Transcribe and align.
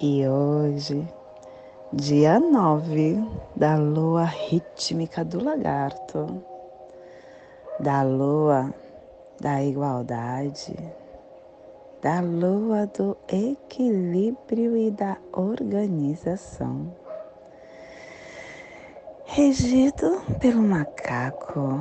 E 0.00 0.28
hoje, 0.28 1.08
dia 1.92 2.38
9 2.38 3.20
da 3.56 3.76
lua 3.76 4.22
rítmica 4.22 5.24
do 5.24 5.42
lagarto, 5.42 6.40
da 7.80 8.02
lua 8.02 8.72
da 9.40 9.60
igualdade, 9.60 10.76
da 12.00 12.20
lua 12.20 12.86
do 12.86 13.16
equilíbrio 13.26 14.76
e 14.76 14.92
da 14.92 15.16
organização. 15.32 16.94
Regido 19.24 20.22
pelo 20.38 20.62
macaco 20.62 21.80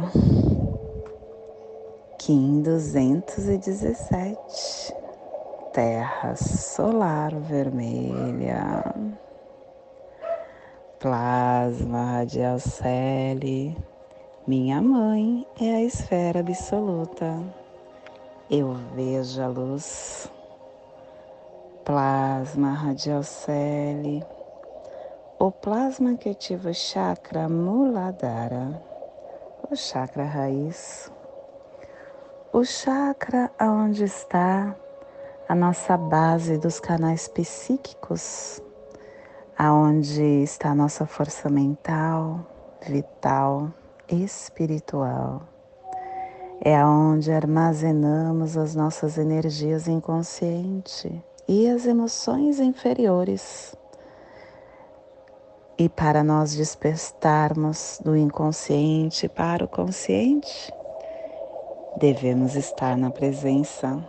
Kim 2.17 2.63
217, 2.63 5.06
Terra 5.77 6.35
solar 6.35 7.35
vermelha, 7.35 8.83
plasma 10.97 12.13
radial 12.13 12.57
celi, 12.57 13.77
minha 14.47 14.81
mãe 14.81 15.45
é 15.61 15.75
a 15.75 15.83
esfera 15.83 16.39
absoluta. 16.39 17.39
Eu 18.49 18.73
vejo 18.95 19.39
a 19.39 19.47
luz. 19.47 20.31
Plasma 21.85 22.71
radial 22.71 23.21
celi 23.21 24.25
o 25.37 25.51
plasma 25.51 26.17
que 26.17 26.29
ativa 26.29 26.71
o 26.71 26.73
chakra 26.73 27.47
Muladhara, 27.47 28.81
o 29.69 29.75
chakra 29.75 30.23
raiz, 30.25 31.11
o 32.51 32.65
chakra 32.65 33.51
onde 33.61 34.05
está 34.05 34.75
a 35.47 35.55
nossa 35.55 35.95
base 35.95 36.57
dos 36.57 36.79
canais 36.79 37.27
psíquicos, 37.29 38.61
aonde 39.57 40.21
está 40.43 40.71
a 40.71 40.75
nossa 40.75 41.05
força 41.05 41.49
mental, 41.49 42.45
vital, 42.85 43.71
espiritual. 44.09 45.41
É 46.59 46.75
aonde 46.75 47.31
armazenamos 47.31 48.57
as 48.57 48.75
nossas 48.75 49.17
energias 49.17 49.87
inconscientes 49.87 51.05
e 51.47 51.69
as 51.69 51.85
emoções 51.85 52.59
inferiores 52.59 53.73
e 55.77 55.87
para 55.87 56.23
nós 56.23 56.55
despertarmos 56.55 58.01
do 58.03 58.17
inconsciente 58.17 59.29
para 59.29 59.63
o 59.63 59.67
consciente, 59.67 60.73
devemos 61.97 62.55
estar 62.55 62.97
na 62.97 63.11
presença 63.11 64.03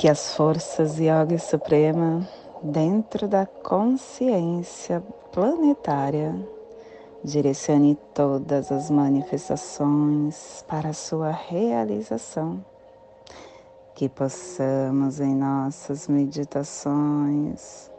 que 0.00 0.08
as 0.08 0.34
forças 0.34 0.98
Yoga 0.98 1.36
Suprema 1.36 2.26
dentro 2.62 3.28
da 3.28 3.44
consciência 3.44 5.02
planetária 5.30 6.34
direcione 7.22 7.98
todas 8.14 8.72
as 8.72 8.90
manifestações 8.90 10.64
para 10.66 10.94
sua 10.94 11.30
realização. 11.30 12.64
Que 13.94 14.08
possamos 14.08 15.20
em 15.20 15.34
nossas 15.34 16.08
meditações 16.08 17.90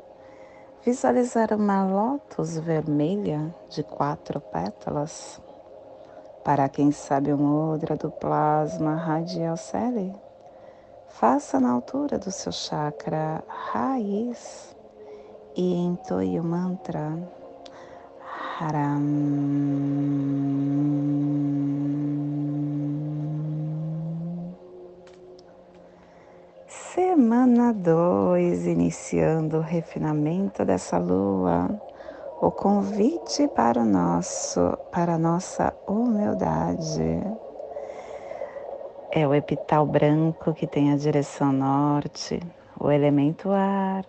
visualizar 0.84 1.53
uma 1.53 1.85
lótus 1.85 2.57
vermelha 2.57 3.53
de 3.69 3.84
quatro 3.84 4.41
pétalas. 4.41 5.40
Para 6.44 6.67
quem 6.67 6.91
sabe 6.91 7.31
o 7.31 7.38
mudra 7.38 7.95
do 7.95 8.09
plasma 8.09 8.95
radial 8.95 9.56
celi, 9.56 10.11
faça 11.13 11.59
na 11.59 11.72
altura 11.72 12.17
do 12.17 12.31
seu 12.31 12.51
chakra 12.51 13.44
raiz 13.47 14.75
e 15.55 15.73
entoie 15.73 16.39
o 16.39 16.44
mantra 16.44 17.17
Haram. 18.59 19.01
Semana 26.67 27.73
2, 27.73 28.67
iniciando 28.67 29.57
o 29.57 29.61
refinamento 29.61 30.63
dessa 30.63 30.97
lua, 30.97 31.69
o 32.39 32.51
convite 32.51 33.47
para 33.49 33.81
o 33.81 33.85
nosso, 33.85 34.78
para 34.91 35.16
a 35.16 35.17
nossa 35.17 35.73
humildade. 35.88 37.22
É 39.11 39.27
o 39.27 39.33
epital 39.33 39.85
branco 39.85 40.53
que 40.53 40.66
tem 40.66 40.91
a 40.91 40.97
direção 40.97 41.51
norte, 41.51 42.39
o 42.79 42.89
elemento 42.89 43.49
ar, 43.51 44.05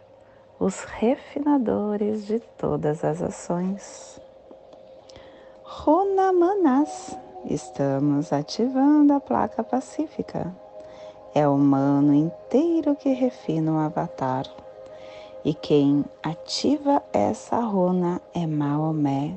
os 0.59 0.85
refinadores 0.85 2.27
de 2.27 2.39
todas 2.57 3.05
as 3.05 3.21
ações. 3.21 4.21
Runa 5.63 6.33
Manas, 6.33 7.19
estamos 7.45 8.33
ativando 8.33 9.13
a 9.13 9.21
placa 9.21 9.65
pacífica 9.65 10.55
é 11.35 11.49
o 11.49 11.55
humano 11.55 12.13
inteiro 12.13 12.95
que 12.95 13.11
refina 13.11 13.73
o 13.73 13.79
avatar. 13.79 14.47
E 15.45 15.55
quem 15.55 16.05
ativa 16.23 17.03
essa 17.13 17.59
runa 17.59 18.21
é 18.35 18.47
Maomé, 18.47 19.37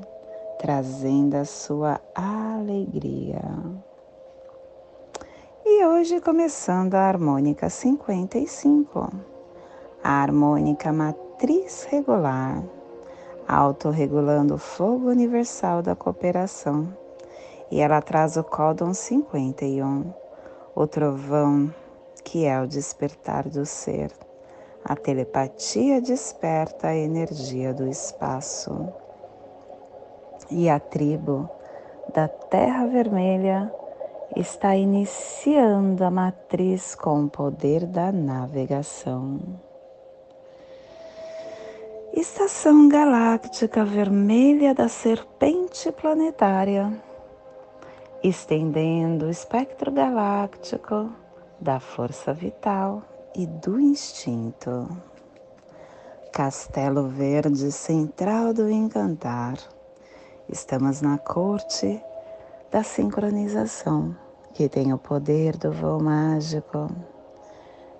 trazendo 0.58 1.34
a 1.34 1.44
sua 1.44 2.00
alegria. 2.14 3.42
Hoje 5.88 6.20
começando 6.20 6.96
a 6.96 7.02
harmônica 7.02 7.70
55, 7.70 9.08
a 10.02 10.20
harmônica 10.20 10.92
matriz 10.92 11.84
regular, 11.84 12.60
autorregulando 13.46 14.56
o 14.56 14.58
fogo 14.58 15.08
universal 15.08 15.82
da 15.82 15.94
cooperação. 15.94 16.92
E 17.70 17.80
ela 17.80 18.02
traz 18.02 18.36
o 18.36 18.42
códon 18.42 18.92
51, 18.92 20.12
o 20.74 20.86
trovão 20.88 21.72
que 22.24 22.46
é 22.46 22.60
o 22.60 22.66
despertar 22.66 23.48
do 23.48 23.64
ser. 23.64 24.10
A 24.84 24.96
telepatia 24.96 26.00
desperta 26.00 26.88
a 26.88 26.96
energia 26.96 27.72
do 27.72 27.86
espaço. 27.86 28.88
E 30.50 30.68
a 30.68 30.80
tribo 30.80 31.48
da 32.12 32.26
Terra 32.26 32.86
Vermelha 32.86 33.72
está 34.34 34.74
iniciando 34.74 36.04
a 36.04 36.10
matriz 36.10 36.94
com 36.94 37.24
o 37.24 37.30
poder 37.30 37.86
da 37.86 38.10
navegação. 38.10 39.38
Estação 42.12 42.88
Galáctica 42.88 43.84
Vermelha 43.84 44.74
da 44.74 44.88
Serpente 44.88 45.92
Planetária, 45.92 46.90
estendendo 48.22 49.26
o 49.26 49.30
espectro 49.30 49.92
galáctico 49.92 51.12
da 51.60 51.78
força 51.78 52.32
vital 52.32 53.02
e 53.34 53.46
do 53.46 53.78
instinto. 53.78 54.88
Castelo 56.32 57.08
Verde 57.08 57.70
Central 57.70 58.52
do 58.52 58.70
Encantar. 58.70 59.56
Estamos 60.48 61.00
na 61.00 61.18
corte 61.18 62.02
da 62.70 62.82
sincronização, 62.82 64.16
que 64.52 64.68
tem 64.68 64.92
o 64.92 64.98
poder 64.98 65.56
do 65.56 65.70
voo 65.72 66.02
mágico. 66.02 66.88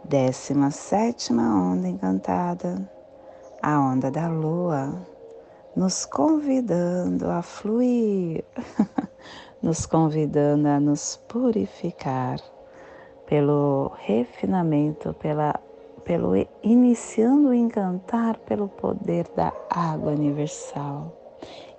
Décima 0.05 0.71
sétima 0.71 1.43
onda 1.43 1.89
encantada, 1.89 2.89
a 3.63 3.81
onda 3.81 4.11
da 4.11 4.29
lua, 4.29 4.93
nos 5.75 6.05
convidando 6.05 7.31
a 7.31 7.43
fluir, 7.43 8.45
nos 9.63 9.87
convidando 9.87 10.69
a 10.69 10.81
nos 10.81 11.17
purificar 11.29 12.41
pelo 13.27 13.93
refinamento, 13.97 15.13
pela, 15.15 15.55
pelo 16.05 16.33
iniciando 16.63 17.49
o 17.49 17.55
encantar 17.55 18.39
pelo 18.39 18.69
poder 18.69 19.27
da 19.35 19.53
água 19.71 20.13
universal. 20.13 21.26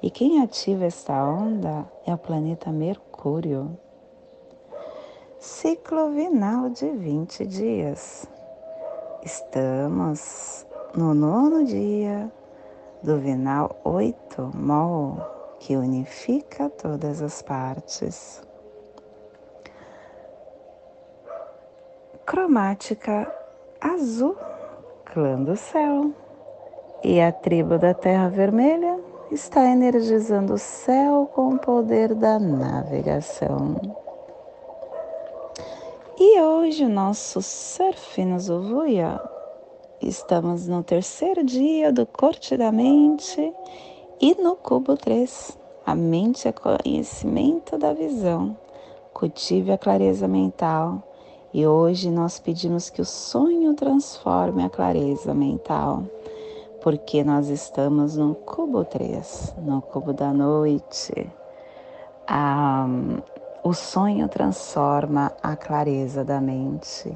E 0.01 0.11
quem 0.11 0.43
ativa 0.43 0.85
esta 0.85 1.13
onda 1.25 1.83
é 2.05 2.13
o 2.13 2.17
planeta 2.19 2.71
Mercúrio. 2.71 3.75
Ciclo 5.39 6.11
vinal 6.11 6.69
de 6.69 6.87
20 6.87 7.45
dias. 7.47 8.27
Estamos 9.23 10.67
no 10.93 11.15
nono 11.15 11.65
dia 11.65 12.31
do 13.01 13.17
Vinal 13.17 13.75
8 13.83 14.51
Mol, 14.55 15.17
que 15.59 15.75
unifica 15.75 16.69
todas 16.69 17.19
as 17.23 17.41
partes. 17.41 18.43
Cromática 22.23 23.33
azul, 23.81 24.37
clã 25.05 25.41
do 25.41 25.55
céu. 25.55 26.11
E 27.03 27.19
a 27.19 27.31
tribo 27.31 27.79
da 27.79 27.95
Terra 27.95 28.29
Vermelha 28.29 29.07
está 29.31 29.65
energizando 29.65 30.53
o 30.53 30.57
céu 30.57 31.29
com 31.33 31.55
o 31.55 31.59
poder 31.59 32.15
da 32.15 32.39
navegação. 32.39 33.75
E 36.17 36.41
hoje 36.41 36.85
o 36.85 36.89
nosso 36.89 37.41
surf 37.41 38.23
no 38.23 38.39
Zuvuia. 38.39 39.21
Estamos 40.01 40.67
no 40.67 40.83
terceiro 40.83 41.43
dia 41.43 41.91
do 41.91 42.05
Corte 42.05 42.55
da 42.55 42.71
Mente 42.71 43.53
e 44.21 44.35
no 44.35 44.55
Cubo 44.55 44.95
3. 44.95 45.57
A 45.85 45.95
mente 45.95 46.47
é 46.47 46.51
conhecimento 46.51 47.77
da 47.77 47.93
visão. 47.93 48.57
Cultive 49.13 49.71
a 49.71 49.77
clareza 49.77 50.27
mental. 50.27 51.03
E 51.53 51.65
hoje 51.65 52.09
nós 52.09 52.39
pedimos 52.39 52.89
que 52.89 53.01
o 53.01 53.05
sonho 53.05 53.73
transforme 53.73 54.63
a 54.63 54.69
clareza 54.69 55.33
mental. 55.33 56.03
Porque 56.87 57.21
nós 57.21 57.49
estamos 57.49 58.15
no 58.15 58.33
Cubo 58.33 58.85
3, 58.85 59.55
no 59.57 59.81
Cubo 59.81 60.13
da 60.13 60.31
Noite. 60.31 61.29
Ah, 62.25 62.87
o 63.61 63.73
sonho 63.73 64.29
transforma 64.29 65.33
a 65.43 65.57
clareza 65.57 66.23
da 66.23 66.39
mente 66.39 67.11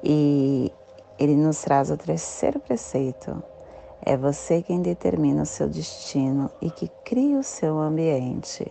e 0.00 0.70
ele 1.18 1.34
nos 1.34 1.60
traz 1.62 1.90
o 1.90 1.96
terceiro 1.96 2.60
preceito. 2.60 3.42
É 4.00 4.16
você 4.16 4.62
quem 4.62 4.80
determina 4.80 5.42
o 5.42 5.46
seu 5.46 5.68
destino 5.68 6.48
e 6.62 6.70
que 6.70 6.86
cria 7.04 7.36
o 7.36 7.42
seu 7.42 7.76
ambiente, 7.80 8.64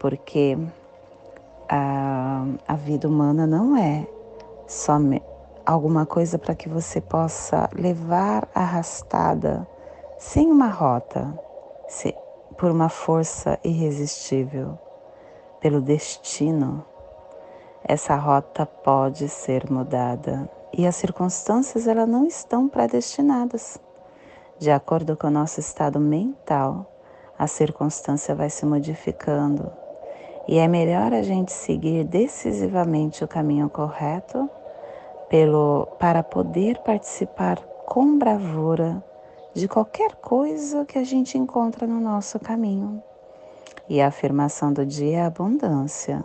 porque 0.00 0.58
a, 1.68 2.44
a 2.66 2.74
vida 2.74 3.06
humana 3.06 3.46
não 3.46 3.76
é 3.76 4.04
só 4.66 4.98
alguma 5.68 6.06
coisa 6.06 6.38
para 6.38 6.54
que 6.54 6.66
você 6.66 6.98
possa 6.98 7.68
levar 7.74 8.48
arrastada 8.54 9.68
sem 10.16 10.50
uma 10.50 10.68
rota, 10.68 11.38
por 12.56 12.70
uma 12.70 12.88
força 12.88 13.58
irresistível 13.62 14.78
pelo 15.60 15.82
destino, 15.82 16.82
essa 17.84 18.16
rota 18.16 18.64
pode 18.64 19.28
ser 19.28 19.70
mudada 19.70 20.50
e 20.72 20.86
as 20.86 20.96
circunstâncias 20.96 21.86
elas 21.86 22.08
não 22.08 22.24
estão 22.26 22.66
predestinadas. 22.66 23.78
De 24.58 24.70
acordo 24.70 25.18
com 25.18 25.26
o 25.26 25.30
nosso 25.30 25.60
estado 25.60 26.00
mental, 26.00 26.90
a 27.38 27.46
circunstância 27.46 28.34
vai 28.34 28.48
se 28.48 28.64
modificando 28.64 29.70
e 30.48 30.58
é 30.58 30.66
melhor 30.66 31.12
a 31.12 31.22
gente 31.22 31.52
seguir 31.52 32.04
decisivamente 32.04 33.22
o 33.22 33.28
caminho 33.28 33.68
correto 33.68 34.48
pelo 35.28 35.86
para 35.98 36.22
poder 36.22 36.78
participar 36.78 37.58
com 37.86 38.18
bravura 38.18 39.02
de 39.54 39.66
qualquer 39.68 40.14
coisa 40.16 40.84
que 40.84 40.98
a 40.98 41.04
gente 41.04 41.36
encontra 41.36 41.86
no 41.86 42.00
nosso 42.00 42.38
caminho. 42.38 43.02
E 43.88 44.00
a 44.00 44.08
afirmação 44.08 44.72
do 44.72 44.84
dia 44.84 45.18
é 45.18 45.22
abundância, 45.22 46.24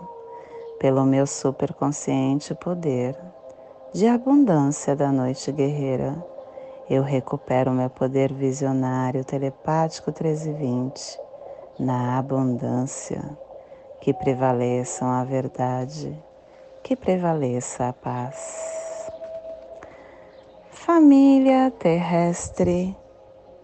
pelo 0.79 1.05
meu 1.05 1.25
superconsciente 1.25 2.53
poder 2.53 3.17
de 3.93 4.07
abundância 4.07 4.95
da 4.95 5.11
noite 5.11 5.51
guerreira. 5.51 6.15
Eu 6.89 7.03
recupero 7.03 7.71
meu 7.71 7.89
poder 7.89 8.33
visionário 8.33 9.23
telepático 9.23 10.09
1320 10.11 11.19
na 11.79 12.17
abundância, 12.17 13.23
que 14.01 14.13
prevaleçam 14.13 15.09
a 15.09 15.23
verdade, 15.23 16.21
que 16.83 16.95
prevaleça 16.95 17.87
a 17.87 17.93
paz. 17.93 18.82
Família 20.85 21.71
terrestre 21.79 22.93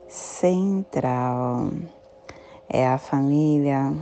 central 0.08 1.70
é 2.70 2.88
a 2.88 2.98
família 2.98 3.94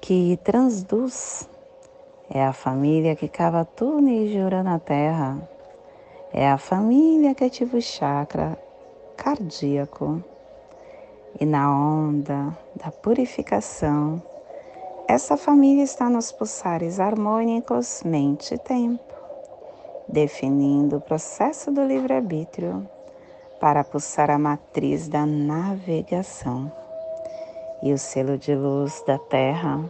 que 0.00 0.38
transduz, 0.44 1.50
é 2.30 2.44
a 2.44 2.52
família 2.52 3.16
que 3.16 3.26
cava 3.26 3.64
túneis 3.64 4.30
de 4.30 4.38
ouro 4.38 4.62
na 4.62 4.78
terra, 4.78 5.36
é 6.32 6.48
a 6.48 6.56
família 6.56 7.34
que 7.34 7.42
ativa 7.42 7.78
o 7.78 7.82
chakra 7.82 8.56
cardíaco 9.16 10.22
e 11.40 11.44
na 11.44 11.68
onda 11.68 12.56
da 12.76 12.92
purificação. 12.92 14.22
Essa 15.08 15.36
família 15.36 15.82
está 15.82 16.08
nos 16.08 16.30
pulsares 16.30 17.00
harmônicos 17.00 18.04
mente 18.04 18.54
e 18.54 18.58
tempo, 18.58 19.13
definindo 20.08 20.96
o 20.96 21.00
processo 21.00 21.70
do 21.70 21.82
livre-arbítrio 21.84 22.88
para 23.60 23.84
pulsar 23.84 24.30
a 24.30 24.38
matriz 24.38 25.08
da 25.08 25.24
navegação. 25.24 26.70
E 27.82 27.92
o 27.92 27.98
selo 27.98 28.38
de 28.38 28.54
luz 28.54 29.02
da 29.06 29.18
Terra 29.18 29.84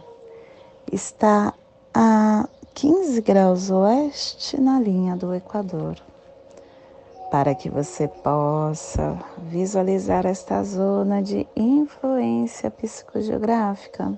está 0.91 1.53
a 1.93 2.47
15 2.73 3.21
graus 3.21 3.69
oeste 3.69 4.59
na 4.59 4.79
linha 4.79 5.15
do 5.15 5.33
Equador. 5.33 5.95
Para 7.31 7.55
que 7.55 7.69
você 7.69 8.07
possa 8.07 9.17
visualizar 9.37 10.25
esta 10.25 10.63
zona 10.63 11.21
de 11.21 11.47
influência 11.55 12.69
psicogeográfica, 12.69 14.17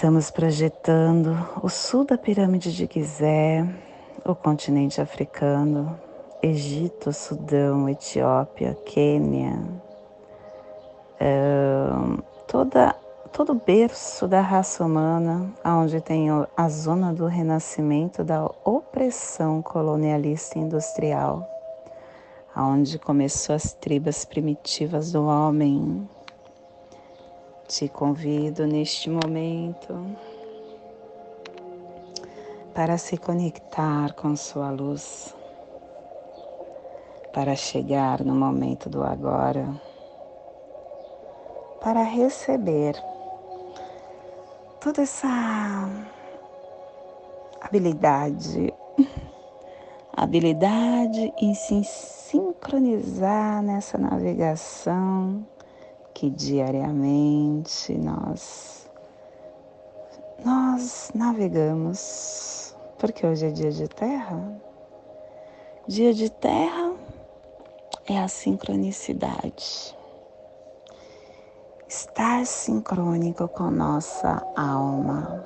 estamos 0.00 0.30
projetando 0.30 1.36
o 1.62 1.68
sul 1.68 2.06
da 2.06 2.16
pirâmide 2.16 2.72
de 2.72 2.88
Gizé, 2.90 3.68
o 4.24 4.34
continente 4.34 4.98
africano, 4.98 5.94
Egito, 6.42 7.12
Sudão, 7.12 7.86
Etiópia, 7.86 8.74
Quênia, 8.86 9.60
toda, 12.48 12.96
todo 13.30 13.52
o 13.52 13.60
berço 13.60 14.26
da 14.26 14.40
raça 14.40 14.82
humana, 14.86 15.52
onde 15.62 16.00
tem 16.00 16.28
a 16.56 16.68
zona 16.70 17.12
do 17.12 17.26
renascimento 17.26 18.24
da 18.24 18.50
opressão 18.64 19.60
colonialista 19.60 20.58
industrial, 20.58 21.46
onde 22.56 22.98
começou 22.98 23.54
as 23.54 23.74
tribos 23.74 24.24
primitivas 24.24 25.12
do 25.12 25.26
homem. 25.26 26.08
Te 27.70 27.88
convido 27.88 28.66
neste 28.66 29.08
momento 29.08 30.04
para 32.74 32.98
se 32.98 33.16
conectar 33.16 34.12
com 34.14 34.34
sua 34.34 34.72
luz 34.72 35.36
para 37.32 37.54
chegar 37.54 38.24
no 38.24 38.34
momento 38.34 38.90
do 38.90 39.04
agora, 39.04 39.72
para 41.80 42.02
receber 42.02 43.00
toda 44.80 45.02
essa 45.02 45.28
habilidade, 47.60 48.74
habilidade 50.12 51.32
em 51.40 51.54
se 51.54 51.84
sincronizar 51.84 53.62
nessa 53.62 53.96
navegação 53.96 55.46
que 56.20 56.28
diariamente 56.28 57.96
nós 57.96 58.86
nós 60.44 61.10
navegamos, 61.14 62.76
porque 62.98 63.26
hoje 63.26 63.46
é 63.46 63.50
dia 63.50 63.70
de 63.70 63.88
terra. 63.88 64.60
Dia 65.88 66.12
de 66.12 66.28
terra 66.28 66.92
é 68.06 68.18
a 68.18 68.28
sincronicidade. 68.28 69.96
Estar 71.88 72.44
sincrônico 72.44 73.48
com 73.48 73.70
nossa 73.70 74.46
alma, 74.54 75.42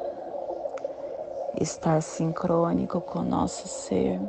estar 1.60 2.02
sincrônico 2.02 3.00
com 3.00 3.22
nosso 3.22 3.68
ser, 3.68 4.20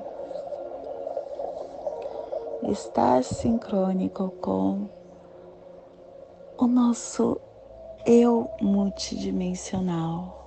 estar 2.69 3.23
sincrônico 3.23 4.29
com 4.41 5.04
o 6.57 6.67
nosso 6.67 7.39
eu 8.05 8.49
multidimensional. 8.61 10.43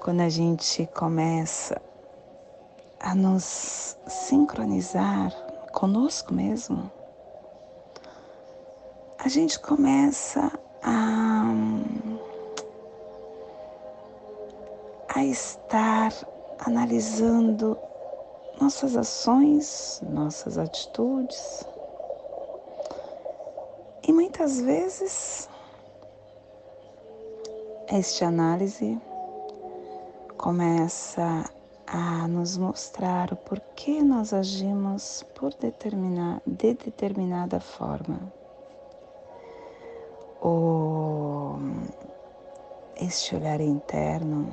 Quando 0.00 0.20
a 0.20 0.28
gente 0.28 0.86
começa 0.94 1.82
a 3.00 3.14
nos 3.14 3.96
sincronizar 4.06 5.32
conosco 5.72 6.32
mesmo, 6.32 6.90
a 9.18 9.28
gente 9.28 9.58
começa 9.58 10.52
a, 10.80 11.42
a 15.08 15.24
estar 15.24 16.12
analisando 16.58 17.78
nossas 18.60 18.96
ações, 18.96 20.00
nossas 20.08 20.58
atitudes. 20.58 21.66
E 24.06 24.12
muitas 24.12 24.60
vezes 24.60 25.48
esta 27.88 28.26
análise 28.26 29.00
começa 30.38 31.44
a 31.86 32.26
nos 32.26 32.56
mostrar 32.56 33.32
o 33.32 33.36
porquê 33.36 34.02
nós 34.02 34.32
agimos 34.32 35.24
por 35.34 35.54
determinar, 35.54 36.42
de 36.46 36.74
determinada 36.74 37.60
forma. 37.60 38.20
O, 40.42 41.56
este 43.00 43.36
olhar 43.36 43.60
interno 43.60 44.52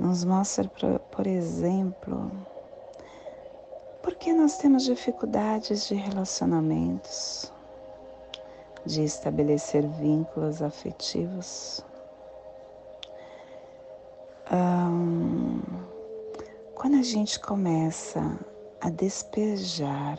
nos 0.00 0.24
mostra, 0.24 0.66
por, 1.10 1.26
exemplo, 1.26 2.32
por 4.02 4.14
que 4.14 4.32
nós 4.32 4.56
temos 4.56 4.84
dificuldades 4.84 5.88
de 5.88 5.94
relacionamentos, 5.94 7.52
de 8.86 9.04
estabelecer 9.04 9.86
vínculos 9.86 10.62
afetivos. 10.62 11.84
Quando 16.74 16.96
a 16.98 17.02
gente 17.02 17.38
começa 17.38 18.38
a 18.80 18.88
despejar 18.88 20.18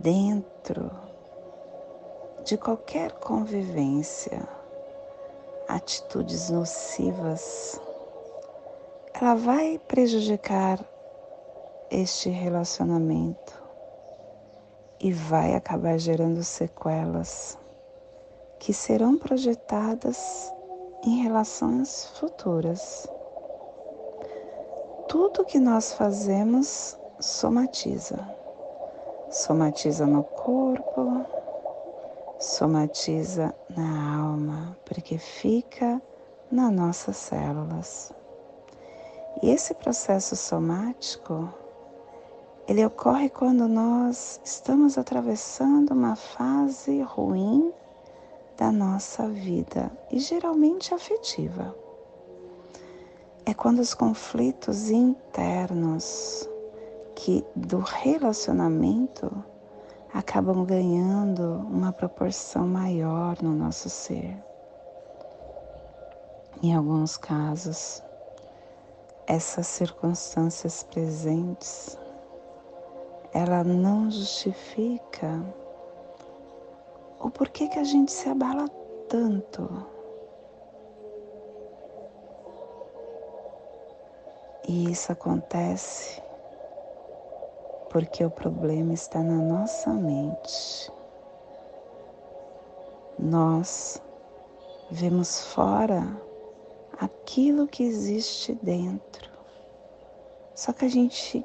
dentro 0.00 0.90
de 2.44 2.58
qualquer 2.58 3.12
convivência 3.12 4.46
atitudes 5.68 6.50
nocivas, 6.50 7.80
ela 9.18 9.34
vai 9.34 9.80
prejudicar 9.88 10.78
este 11.90 12.28
relacionamento 12.28 13.62
e 15.00 15.10
vai 15.10 15.54
acabar 15.54 15.96
gerando 15.98 16.44
sequelas 16.44 17.58
que 18.58 18.74
serão 18.74 19.16
projetadas 19.16 20.52
em 21.02 21.22
relações 21.22 22.08
futuras. 22.18 23.10
Tudo 25.08 25.46
que 25.46 25.58
nós 25.58 25.94
fazemos 25.94 26.98
somatiza. 27.18 28.18
Somatiza 29.30 30.06
no 30.06 30.24
corpo, 30.24 31.24
somatiza 32.38 33.54
na 33.74 34.20
alma, 34.20 34.76
porque 34.84 35.16
fica 35.16 36.02
nas 36.50 36.70
nossas 36.70 37.16
células. 37.16 38.12
E 39.42 39.50
esse 39.50 39.74
processo 39.74 40.34
somático, 40.34 41.52
ele 42.66 42.84
ocorre 42.84 43.28
quando 43.28 43.68
nós 43.68 44.40
estamos 44.44 44.96
atravessando 44.96 45.92
uma 45.92 46.16
fase 46.16 47.02
ruim 47.02 47.72
da 48.56 48.72
nossa 48.72 49.28
vida 49.28 49.92
e 50.10 50.18
geralmente 50.18 50.94
afetiva. 50.94 51.76
É 53.44 53.54
quando 53.54 53.78
os 53.78 53.94
conflitos 53.94 54.90
internos 54.90 56.48
que 57.14 57.44
do 57.54 57.78
relacionamento 57.78 59.30
acabam 60.12 60.64
ganhando 60.64 61.66
uma 61.70 61.92
proporção 61.92 62.66
maior 62.66 63.36
no 63.42 63.54
nosso 63.54 63.88
ser. 63.88 64.36
Em 66.62 66.74
alguns 66.74 67.16
casos, 67.18 68.02
essas 69.26 69.66
circunstâncias 69.66 70.82
presentes, 70.84 71.98
ela 73.32 73.64
não 73.64 74.10
justifica 74.10 75.42
o 77.20 77.28
porquê 77.30 77.68
que 77.68 77.78
a 77.78 77.84
gente 77.84 78.12
se 78.12 78.28
abala 78.28 78.68
tanto. 79.08 79.68
E 84.68 84.90
isso 84.90 85.12
acontece 85.12 86.22
porque 87.90 88.24
o 88.24 88.30
problema 88.30 88.92
está 88.94 89.22
na 89.22 89.36
nossa 89.36 89.90
mente. 89.92 90.92
Nós 93.18 94.02
vemos 94.90 95.44
fora 95.46 96.25
aquilo 96.98 97.66
que 97.66 97.82
existe 97.82 98.58
dentro. 98.62 99.30
Só 100.54 100.72
que 100.72 100.84
a 100.84 100.88
gente 100.88 101.44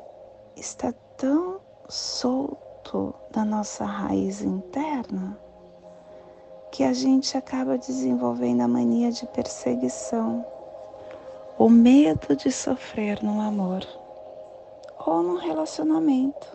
está 0.55 0.93
tão 1.17 1.59
solto 1.89 3.13
da 3.31 3.43
nossa 3.43 3.83
raiz 3.83 4.41
interna 4.41 5.37
que 6.71 6.83
a 6.83 6.93
gente 6.93 7.37
acaba 7.37 7.77
desenvolvendo 7.77 8.61
a 8.61 8.67
mania 8.67 9.11
de 9.11 9.27
perseguição, 9.27 10.45
o 11.57 11.67
medo 11.67 12.35
de 12.35 12.49
sofrer 12.49 13.21
no 13.21 13.41
amor 13.41 13.85
ou 15.05 15.21
no 15.21 15.35
relacionamento. 15.35 16.47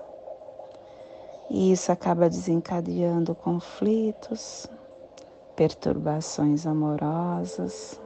E 1.50 1.70
isso 1.70 1.92
acaba 1.92 2.30
desencadeando 2.30 3.34
conflitos, 3.34 4.66
perturbações 5.54 6.66
amorosas, 6.66 8.00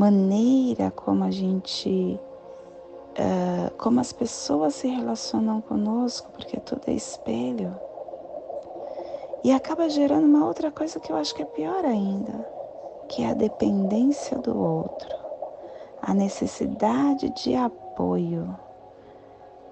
maneira 0.00 0.90
como 0.90 1.24
a 1.24 1.30
gente, 1.30 2.18
uh, 3.18 3.76
como 3.76 4.00
as 4.00 4.14
pessoas 4.14 4.74
se 4.76 4.88
relacionam 4.88 5.60
conosco, 5.60 6.30
porque 6.32 6.58
tudo 6.58 6.80
é 6.86 6.92
espelho. 6.92 7.78
E 9.44 9.52
acaba 9.52 9.90
gerando 9.90 10.24
uma 10.24 10.46
outra 10.46 10.70
coisa 10.70 10.98
que 10.98 11.12
eu 11.12 11.16
acho 11.16 11.34
que 11.34 11.42
é 11.42 11.44
pior 11.44 11.84
ainda, 11.84 12.32
que 13.10 13.22
é 13.22 13.28
a 13.28 13.34
dependência 13.34 14.38
do 14.38 14.58
outro, 14.58 15.14
a 16.00 16.14
necessidade 16.14 17.28
de 17.34 17.54
apoio, 17.54 18.56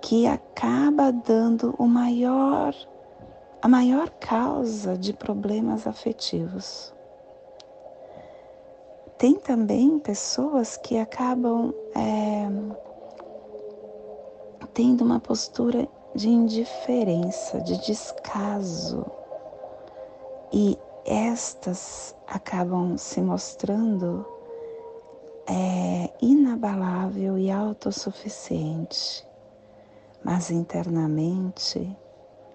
que 0.02 0.26
acaba 0.26 1.11
dando 1.11 1.75
o 1.78 1.87
maior, 1.87 2.75
a 3.62 3.68
maior 3.68 4.11
causa 4.20 4.94
de 4.94 5.14
problemas 5.14 5.87
afetivos. 5.87 6.92
Tem 9.18 9.34
também 9.34 9.98
pessoas 9.98 10.76
que 10.76 10.96
acabam 10.96 11.75
é, 11.96 12.48
tendo 14.72 15.02
uma 15.02 15.18
postura 15.18 15.88
de 16.14 16.28
indiferença, 16.28 17.60
de 17.60 17.84
descaso, 17.84 19.04
e 20.52 20.78
estas 21.04 22.14
acabam 22.28 22.96
se 22.96 23.20
mostrando 23.20 24.25
é, 25.48 26.10
inabalável 26.22 27.37
e 27.37 27.50
autossuficiente, 27.50 29.26
mas 30.22 30.48
internamente 30.48 31.96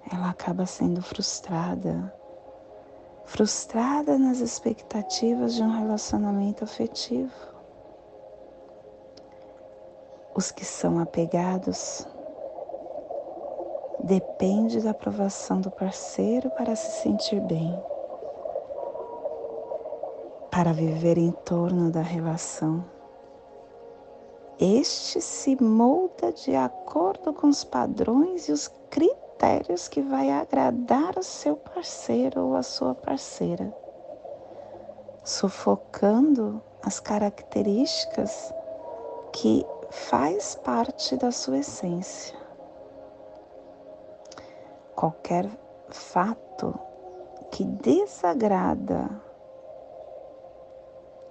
ela 0.10 0.30
acaba 0.30 0.66
sendo 0.66 1.02
frustrada 1.02 2.14
frustrada 3.26 4.18
nas 4.18 4.40
expectativas 4.40 5.56
de 5.56 5.64
um 5.64 5.72
relacionamento 5.72 6.64
afetivo. 6.64 7.32
Os 10.36 10.52
que 10.52 10.66
são 10.66 11.00
apegados 11.00 12.08
depende 14.04 14.82
da 14.82 14.92
aprovação 14.92 15.62
do 15.62 15.72
parceiro 15.72 16.50
para 16.52 16.76
se 16.76 17.02
sentir 17.02 17.40
bem, 17.42 17.80
para 20.52 20.74
viver 20.74 21.18
em 21.18 21.32
torno 21.32 21.90
da 21.90 22.02
relação. 22.02 22.84
Este 24.60 25.22
se 25.22 25.62
molda 25.62 26.32
de 26.32 26.56
acordo 26.56 27.34
com 27.34 27.48
os 27.48 27.64
padrões 27.64 28.48
e 28.48 28.52
os 28.52 28.68
critérios 28.90 29.33
critérios 29.34 29.88
que 29.88 30.02
vai 30.02 30.30
agradar 30.30 31.18
o 31.18 31.24
seu 31.24 31.56
parceiro 31.56 32.48
ou 32.48 32.56
a 32.56 32.64
sua 32.64 32.94
parceira, 32.94 33.74
sufocando 35.24 36.62
as 36.84 37.00
características 37.00 38.54
que 39.32 39.66
faz 39.90 40.56
parte 40.56 41.18
da 41.18 41.32
sua 41.32 41.60
essência. 41.60 42.38
Qualquer 44.96 45.50
fato 45.90 46.78
que 47.52 47.64
desagrada 47.64 49.10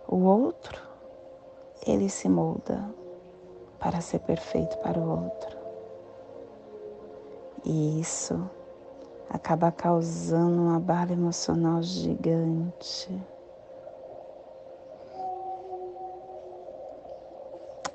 o 0.08 0.16
outro, 0.24 0.82
ele 1.86 2.08
se 2.08 2.28
molda 2.28 2.84
para 3.78 4.00
ser 4.00 4.18
perfeito 4.20 4.76
para 4.78 4.98
o 4.98 5.24
outro. 5.24 5.51
E 7.64 8.00
isso 8.00 8.48
acaba 9.30 9.70
causando 9.70 10.62
uma 10.62 10.80
barra 10.80 11.12
emocional 11.12 11.82
gigante. 11.82 13.20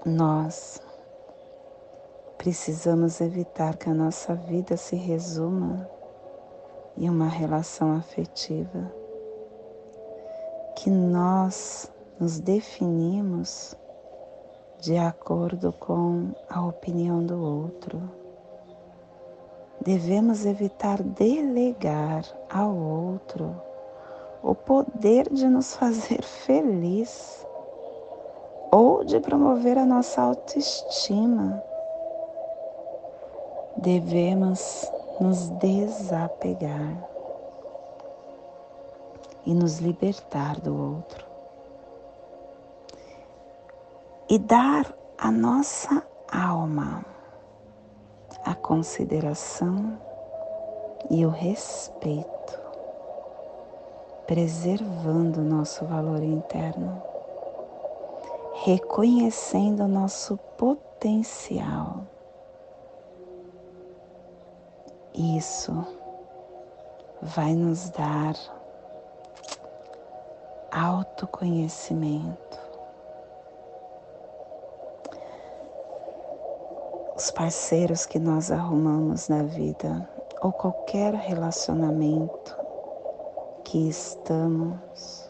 nós 0.08 0.82
precisamos 2.38 3.20
evitar 3.20 3.76
que 3.76 3.90
a 3.90 3.94
nossa 3.94 4.34
vida 4.34 4.78
se 4.78 4.96
resuma 4.96 5.90
em 6.96 7.10
uma 7.10 7.28
relação 7.28 7.94
afetiva, 7.94 8.90
que 10.78 10.90
nós 10.90 11.92
nos 12.18 12.40
definimos 12.40 13.76
de 14.80 14.98
acordo 14.98 15.74
com 15.74 16.32
a 16.50 16.66
opinião 16.66 17.26
do 17.26 17.38
outro. 17.42 18.27
Devemos 19.88 20.46
evitar 20.46 21.02
delegar 21.02 22.26
ao 22.50 22.76
outro 22.76 23.56
o 24.44 24.54
poder 24.54 25.30
de 25.32 25.48
nos 25.48 25.78
fazer 25.78 26.22
feliz 26.46 27.48
ou 28.70 29.06
de 29.06 29.18
promover 29.22 29.78
a 29.78 29.86
nossa 29.86 30.22
autoestima. 30.22 31.64
Devemos 33.78 34.92
nos 35.22 35.48
desapegar 35.52 37.08
e 39.46 39.54
nos 39.54 39.80
libertar 39.80 40.60
do 40.60 40.76
outro 40.76 41.26
e 44.30 44.38
dar 44.38 44.94
à 45.18 45.32
nossa 45.32 46.04
alma 46.30 47.17
a 48.48 48.56
consideração 48.56 50.00
e 51.10 51.26
o 51.26 51.30
respeito, 51.30 52.58
preservando 54.26 55.42
o 55.42 55.44
nosso 55.44 55.84
valor 55.84 56.24
interno, 56.24 57.02
reconhecendo 58.64 59.84
o 59.84 59.88
nosso 59.88 60.38
potencial. 60.58 62.06
Isso 65.14 65.86
vai 67.22 67.54
nos 67.54 67.90
dar 67.90 68.34
autoconhecimento 70.72 72.47
os 77.18 77.32
parceiros 77.32 78.06
que 78.06 78.20
nós 78.20 78.52
arrumamos 78.52 79.28
na 79.28 79.42
vida 79.42 80.08
ou 80.40 80.52
qualquer 80.52 81.16
relacionamento 81.16 82.56
que 83.64 83.90
estamos, 83.90 85.28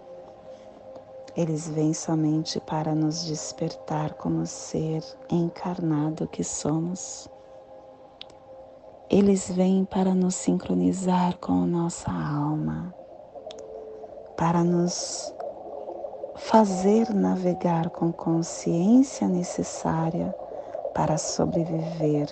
eles 1.33 1.70
vêm 1.70 1.94
somente 1.94 2.59
para 2.59 2.94
nos 2.94 3.24
despertar 3.24 4.16
como 4.16 4.46
ser 4.46 5.01
encarnado 5.31 6.27
que 6.27 6.44
somos. 6.44 7.29
Eles 9.09 9.50
vêm 9.50 9.85
para 9.85 10.14
nos 10.14 10.35
sincronizar 10.35 11.38
com 11.38 11.64
a 11.64 11.66
nossa 11.66 12.11
alma, 12.11 12.94
para 14.35 14.61
nos 14.61 15.33
fazer 16.35 17.14
navegar 17.14 17.90
com 17.92 18.11
consciência 18.11 19.25
necessária 19.29 20.35
para 20.98 21.16
sobreviver. 21.16 22.27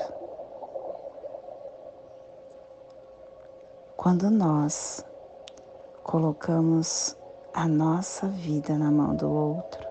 Quando 3.95 4.31
nós 4.31 5.05
colocamos 6.01 7.15
a 7.53 7.67
nossa 7.67 8.27
vida 8.27 8.75
na 8.75 8.89
mão 8.89 9.15
do 9.15 9.29
outro, 9.31 9.87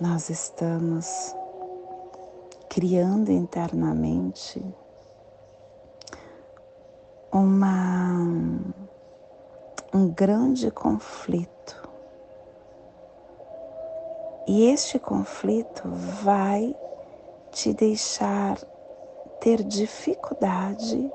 nós 0.00 0.30
estamos 0.30 1.36
criando 2.70 3.30
internamente 3.30 4.64
uma 7.30 8.14
um 9.92 10.08
grande 10.08 10.70
conflito 10.70 11.85
e 14.46 14.66
este 14.68 14.98
conflito 14.98 15.82
vai 16.22 16.74
te 17.50 17.72
deixar 17.72 18.56
ter 19.40 19.62
dificuldade 19.62 21.10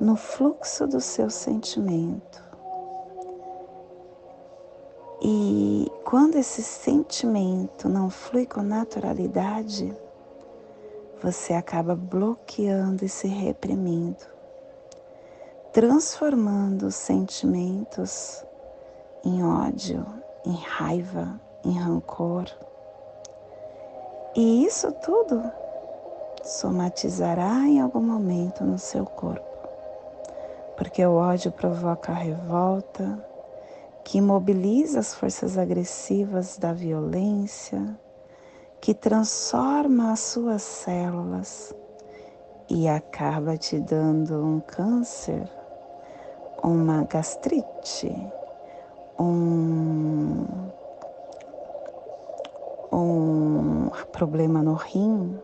no 0.00 0.16
fluxo 0.16 0.86
do 0.86 1.00
seu 1.00 1.28
sentimento. 1.28 2.42
E 5.22 5.90
quando 6.04 6.36
esse 6.36 6.62
sentimento 6.62 7.88
não 7.88 8.08
flui 8.08 8.46
com 8.46 8.62
naturalidade, 8.62 9.94
você 11.22 11.52
acaba 11.52 11.94
bloqueando 11.94 13.04
e 13.04 13.08
se 13.08 13.26
reprimindo, 13.26 14.24
transformando 15.72 16.86
os 16.86 16.94
sentimentos 16.94 18.42
em 19.22 19.44
ódio, 19.44 20.06
em 20.46 20.54
raiva, 20.54 21.38
em 21.64 21.78
rancor. 21.78 22.46
E 24.34 24.64
isso 24.64 24.92
tudo 24.92 25.42
somatizará 26.44 27.66
em 27.66 27.80
algum 27.80 28.02
momento 28.02 28.64
no 28.64 28.78
seu 28.78 29.04
corpo, 29.04 29.68
porque 30.76 31.04
o 31.04 31.14
ódio 31.14 31.52
provoca 31.52 32.12
a 32.12 32.16
revolta, 32.16 33.18
que 34.04 34.18
imobiliza 34.18 35.00
as 35.00 35.14
forças 35.14 35.58
agressivas 35.58 36.56
da 36.58 36.72
violência, 36.72 37.98
que 38.80 38.94
transforma 38.94 40.12
as 40.12 40.20
suas 40.20 40.62
células 40.62 41.74
e 42.68 42.88
acaba 42.88 43.56
te 43.56 43.78
dando 43.78 44.42
um 44.42 44.60
câncer, 44.60 45.48
uma 46.62 47.04
gastrite, 47.04 48.14
um 49.18 50.70
um 52.92 53.90
problema 54.12 54.62
no 54.62 54.74
rim, 54.74 55.38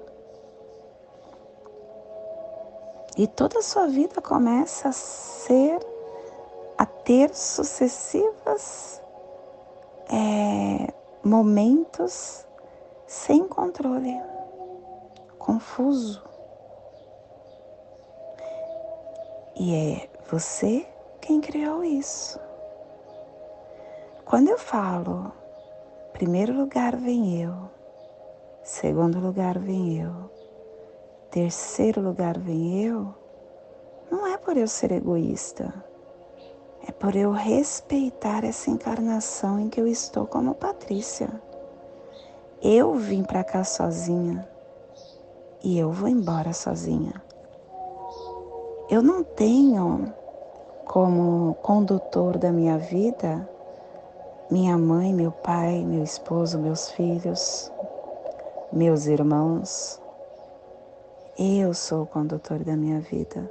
e 3.16 3.26
toda 3.26 3.60
a 3.60 3.62
sua 3.62 3.86
vida 3.86 4.20
começa 4.20 4.90
a 4.90 4.92
ser, 4.92 5.80
a 6.76 6.84
ter 6.84 7.34
sucessivas 7.34 9.00
é, 10.10 10.92
momentos 11.24 12.46
sem 13.06 13.48
controle, 13.48 14.20
confuso. 15.38 16.22
E 19.54 19.74
é 19.74 20.10
você 20.30 20.86
quem 21.22 21.40
criou 21.40 21.82
isso. 21.82 22.38
Quando 24.26 24.50
eu 24.50 24.58
falo 24.58 25.32
Primeiro 26.16 26.54
lugar 26.54 26.96
vem 26.96 27.42
eu, 27.42 27.52
segundo 28.62 29.20
lugar 29.20 29.58
vem 29.58 30.00
eu, 30.00 30.30
terceiro 31.30 32.00
lugar 32.00 32.38
vem 32.38 32.82
eu, 32.82 33.14
não 34.10 34.26
é 34.26 34.38
por 34.38 34.56
eu 34.56 34.66
ser 34.66 34.92
egoísta, 34.92 35.84
é 36.88 36.90
por 36.90 37.14
eu 37.14 37.32
respeitar 37.32 38.44
essa 38.44 38.70
encarnação 38.70 39.60
em 39.60 39.68
que 39.68 39.78
eu 39.78 39.86
estou 39.86 40.26
como 40.26 40.54
Patrícia. 40.54 41.28
Eu 42.62 42.94
vim 42.94 43.22
para 43.22 43.44
cá 43.44 43.62
sozinha 43.62 44.48
e 45.62 45.78
eu 45.78 45.92
vou 45.92 46.08
embora 46.08 46.54
sozinha. 46.54 47.12
Eu 48.88 49.02
não 49.02 49.22
tenho 49.22 50.14
como 50.86 51.56
condutor 51.56 52.38
da 52.38 52.50
minha 52.50 52.78
vida 52.78 53.46
minha 54.50 54.78
mãe, 54.78 55.12
meu 55.12 55.32
pai, 55.32 55.82
meu 55.84 56.04
esposo, 56.04 56.58
meus 56.58 56.88
filhos, 56.90 57.70
meus 58.72 59.06
irmãos. 59.06 60.00
Eu 61.36 61.74
sou 61.74 62.04
o 62.04 62.06
condutor 62.06 62.62
da 62.62 62.76
minha 62.76 63.00
vida. 63.00 63.50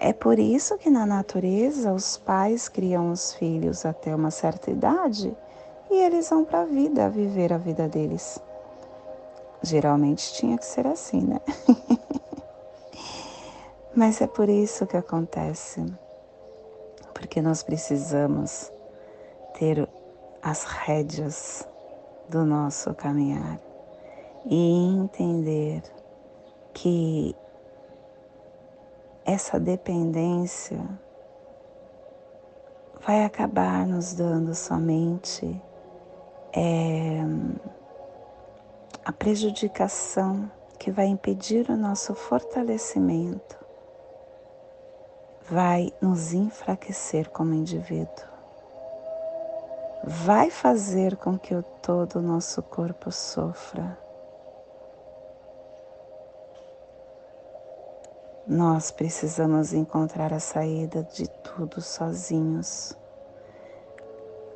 É 0.00 0.12
por 0.12 0.38
isso 0.38 0.76
que 0.78 0.90
na 0.90 1.06
natureza 1.06 1.92
os 1.92 2.18
pais 2.18 2.68
criam 2.68 3.10
os 3.10 3.32
filhos 3.34 3.86
até 3.86 4.14
uma 4.14 4.30
certa 4.30 4.70
idade 4.70 5.34
e 5.90 5.94
eles 5.94 6.28
vão 6.28 6.44
para 6.44 6.62
a 6.62 6.66
vida 6.66 7.08
viver 7.08 7.52
a 7.52 7.58
vida 7.58 7.88
deles. 7.88 8.38
Geralmente 9.62 10.34
tinha 10.34 10.58
que 10.58 10.66
ser 10.66 10.86
assim, 10.86 11.20
né? 11.20 11.40
Mas 13.94 14.20
é 14.20 14.26
por 14.26 14.48
isso 14.48 14.86
que 14.86 14.96
acontece. 14.96 15.86
Porque 17.14 17.40
nós 17.40 17.62
precisamos 17.62 18.70
ter 19.58 19.88
as 20.46 20.62
rédeas 20.62 21.68
do 22.28 22.44
nosso 22.44 22.94
caminhar 22.94 23.58
e 24.44 24.94
entender 24.94 25.82
que 26.72 27.34
essa 29.24 29.58
dependência 29.58 30.78
vai 33.04 33.24
acabar 33.24 33.84
nos 33.88 34.14
dando 34.14 34.54
somente 34.54 35.60
é, 36.52 37.18
a 39.04 39.12
prejudicação 39.12 40.48
que 40.78 40.92
vai 40.92 41.06
impedir 41.06 41.68
o 41.68 41.76
nosso 41.76 42.14
fortalecimento, 42.14 43.58
vai 45.50 45.92
nos 46.00 46.32
enfraquecer 46.32 47.30
como 47.30 47.52
indivíduo, 47.52 48.35
vai 50.06 50.50
fazer 50.50 51.16
com 51.16 51.36
que 51.36 51.52
o 51.52 51.62
todo 51.82 52.20
o 52.20 52.22
nosso 52.22 52.62
corpo 52.62 53.10
sofra. 53.10 53.98
Nós 58.46 58.92
precisamos 58.92 59.72
encontrar 59.72 60.32
a 60.32 60.38
saída 60.38 61.02
de 61.02 61.28
tudo 61.28 61.80
sozinhos. 61.80 62.96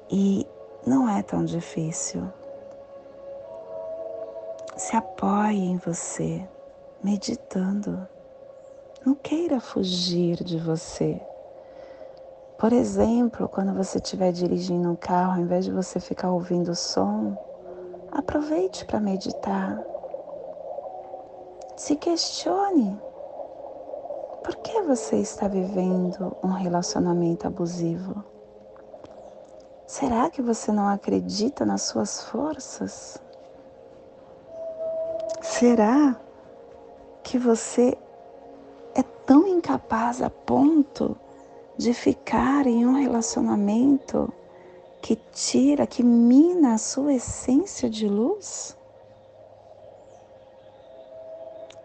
E 0.09 0.47
não 0.87 1.09
é 1.09 1.21
tão 1.21 1.45
difícil. 1.45 2.33
Se 4.77 4.95
apoie 4.95 5.59
em 5.59 5.77
você, 5.79 6.49
meditando. 7.03 8.07
Não 9.05 9.17
queira 9.17 9.61
fugir 9.61 10.45
de 10.45 10.59
você. 10.59 11.21
Por 12.61 12.75
exemplo, 12.75 13.49
quando 13.49 13.73
você 13.73 13.97
estiver 13.97 14.33
dirigindo 14.33 14.91
um 14.91 14.95
carro, 14.95 15.33
ao 15.33 15.39
invés 15.39 15.65
de 15.65 15.71
você 15.71 15.99
ficar 15.99 16.31
ouvindo 16.31 16.73
o 16.73 16.77
som, 16.77 17.35
aproveite 18.13 18.85
para 18.85 19.01
meditar. 19.01 19.83
Se 21.75 21.97
questione. 21.97 23.01
Por 24.45 24.57
que 24.57 24.83
você 24.83 25.17
está 25.17 25.49
vivendo 25.49 26.37
um 26.43 26.51
relacionamento 26.51 27.47
abusivo? 27.47 28.23
Será 29.87 30.29
que 30.29 30.43
você 30.43 30.71
não 30.71 30.87
acredita 30.87 31.65
nas 31.65 31.81
suas 31.81 32.25
forças? 32.25 33.19
Será 35.41 36.15
que 37.23 37.39
você 37.39 37.97
é 38.95 39.03
tão 39.25 39.47
incapaz 39.47 40.21
a 40.21 40.29
ponto 40.29 41.17
de 41.81 41.95
ficar 41.95 42.67
em 42.67 42.87
um 42.87 42.93
relacionamento 42.93 44.31
que 45.01 45.17
tira, 45.33 45.87
que 45.87 46.03
mina 46.03 46.75
a 46.75 46.79
sua 46.79 47.15
essência 47.15 47.89
de 47.89 48.07
luz? 48.07 48.77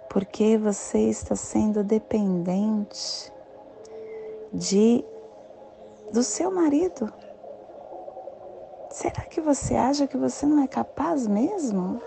Porque 0.10 0.58
você 0.58 1.00
está 1.10 1.34
sendo 1.34 1.82
dependente 1.82 3.32
de 4.52 5.02
do 6.12 6.24
seu 6.24 6.52
marido. 6.52 7.12
Será 8.90 9.22
que 9.22 9.40
você 9.40 9.76
acha 9.76 10.08
que 10.08 10.18
você 10.18 10.46
não 10.46 10.62
é 10.62 10.68
capaz 10.68 11.26
mesmo? 11.26 12.02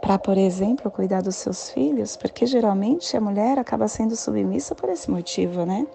para, 0.00 0.18
por 0.18 0.38
exemplo, 0.38 0.90
cuidar 0.90 1.20
dos 1.20 1.36
seus 1.36 1.68
filhos, 1.70 2.16
porque 2.16 2.46
geralmente 2.46 3.14
a 3.14 3.20
mulher 3.20 3.58
acaba 3.58 3.86
sendo 3.88 4.16
submissa 4.16 4.74
por 4.74 4.88
esse 4.88 5.10
motivo, 5.10 5.66
né? 5.66 5.86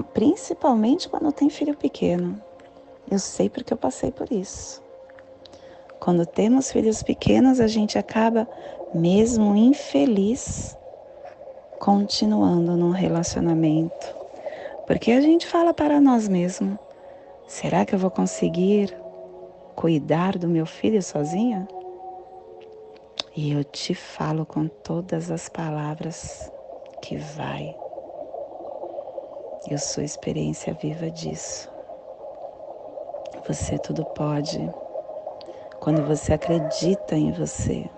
Principalmente 0.00 1.08
quando 1.08 1.32
tem 1.32 1.50
filho 1.50 1.76
pequeno. 1.76 2.40
Eu 3.10 3.18
sei 3.18 3.48
porque 3.48 3.72
eu 3.72 3.76
passei 3.76 4.10
por 4.10 4.30
isso. 4.32 4.82
Quando 6.00 6.26
temos 6.26 6.72
filhos 6.72 7.02
pequenos, 7.02 7.60
a 7.60 7.66
gente 7.66 7.98
acaba, 7.98 8.48
mesmo 8.94 9.54
infeliz, 9.54 10.76
continuando 11.78 12.76
num 12.76 12.90
relacionamento. 12.90 14.14
Porque 14.86 15.12
a 15.12 15.20
gente 15.20 15.46
fala 15.46 15.72
para 15.72 16.00
nós 16.00 16.28
mesmos: 16.28 16.78
será 17.46 17.84
que 17.84 17.94
eu 17.94 17.98
vou 17.98 18.10
conseguir 18.10 18.96
cuidar 19.76 20.38
do 20.38 20.48
meu 20.48 20.66
filho 20.66 21.02
sozinha? 21.02 21.68
E 23.34 23.52
eu 23.52 23.64
te 23.64 23.94
falo 23.94 24.44
com 24.44 24.68
todas 24.68 25.30
as 25.30 25.48
palavras 25.48 26.50
que 27.00 27.16
vai. 27.16 27.81
Eu 29.68 29.78
sou 29.78 30.02
experiência 30.02 30.74
viva 30.74 31.10
disso. 31.10 31.70
Você 33.46 33.78
tudo 33.78 34.04
pode. 34.04 34.58
Quando 35.80 36.02
você 36.02 36.34
acredita 36.34 37.16
em 37.16 37.32
você, 37.32 37.88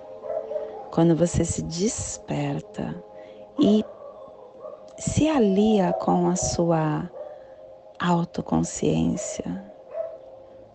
quando 0.90 1.14
você 1.14 1.44
se 1.44 1.62
desperta 1.62 2.94
e 3.58 3.84
se 4.98 5.28
alia 5.28 5.92
com 5.92 6.28
a 6.28 6.36
sua 6.36 7.10
autoconsciência, 7.98 9.44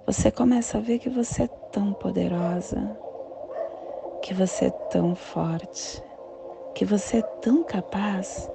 você 0.05 0.31
começa 0.31 0.77
a 0.77 0.81
ver 0.81 0.99
que 0.99 1.09
você 1.09 1.43
é 1.43 1.47
tão 1.71 1.93
poderosa 1.93 2.97
que 4.21 4.33
você 4.33 4.65
é 4.65 4.69
tão 4.69 5.15
forte, 5.15 6.03
que 6.75 6.85
você 6.85 7.17
é 7.17 7.21
tão 7.41 7.63
capaz. 7.63 8.49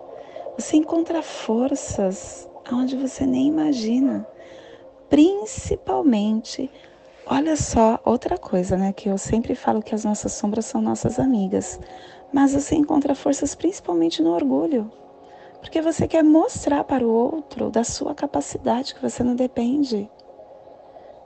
Você 0.57 0.77
encontra 0.77 1.21
forças 1.21 2.49
onde 2.73 2.97
você 2.97 3.27
nem 3.27 3.49
imagina. 3.49 4.27
Principalmente, 5.11 6.71
olha 7.27 7.57
só, 7.57 7.99
outra 8.05 8.39
coisa, 8.39 8.77
né? 8.77 8.93
Que 8.93 9.09
eu 9.09 9.19
sempre 9.19 9.55
falo 9.55 9.83
que 9.83 9.95
as 9.95 10.05
nossas 10.05 10.33
sombras 10.33 10.67
são 10.67 10.81
nossas 10.81 11.19
amigas. 11.19 11.81
Mas 12.33 12.55
você 12.55 12.77
encontra 12.77 13.15
forças 13.15 13.55
principalmente 13.55 14.23
no 14.23 14.31
orgulho. 14.31 14.91
Porque 15.61 15.83
você 15.83 16.07
quer 16.07 16.23
mostrar 16.23 16.85
para 16.85 17.05
o 17.05 17.11
outro 17.11 17.71
da 17.71 17.83
sua 17.83 18.15
capacidade, 18.15 18.95
que 18.95 19.03
você 19.03 19.25
não 19.25 19.35
depende. 19.35 20.09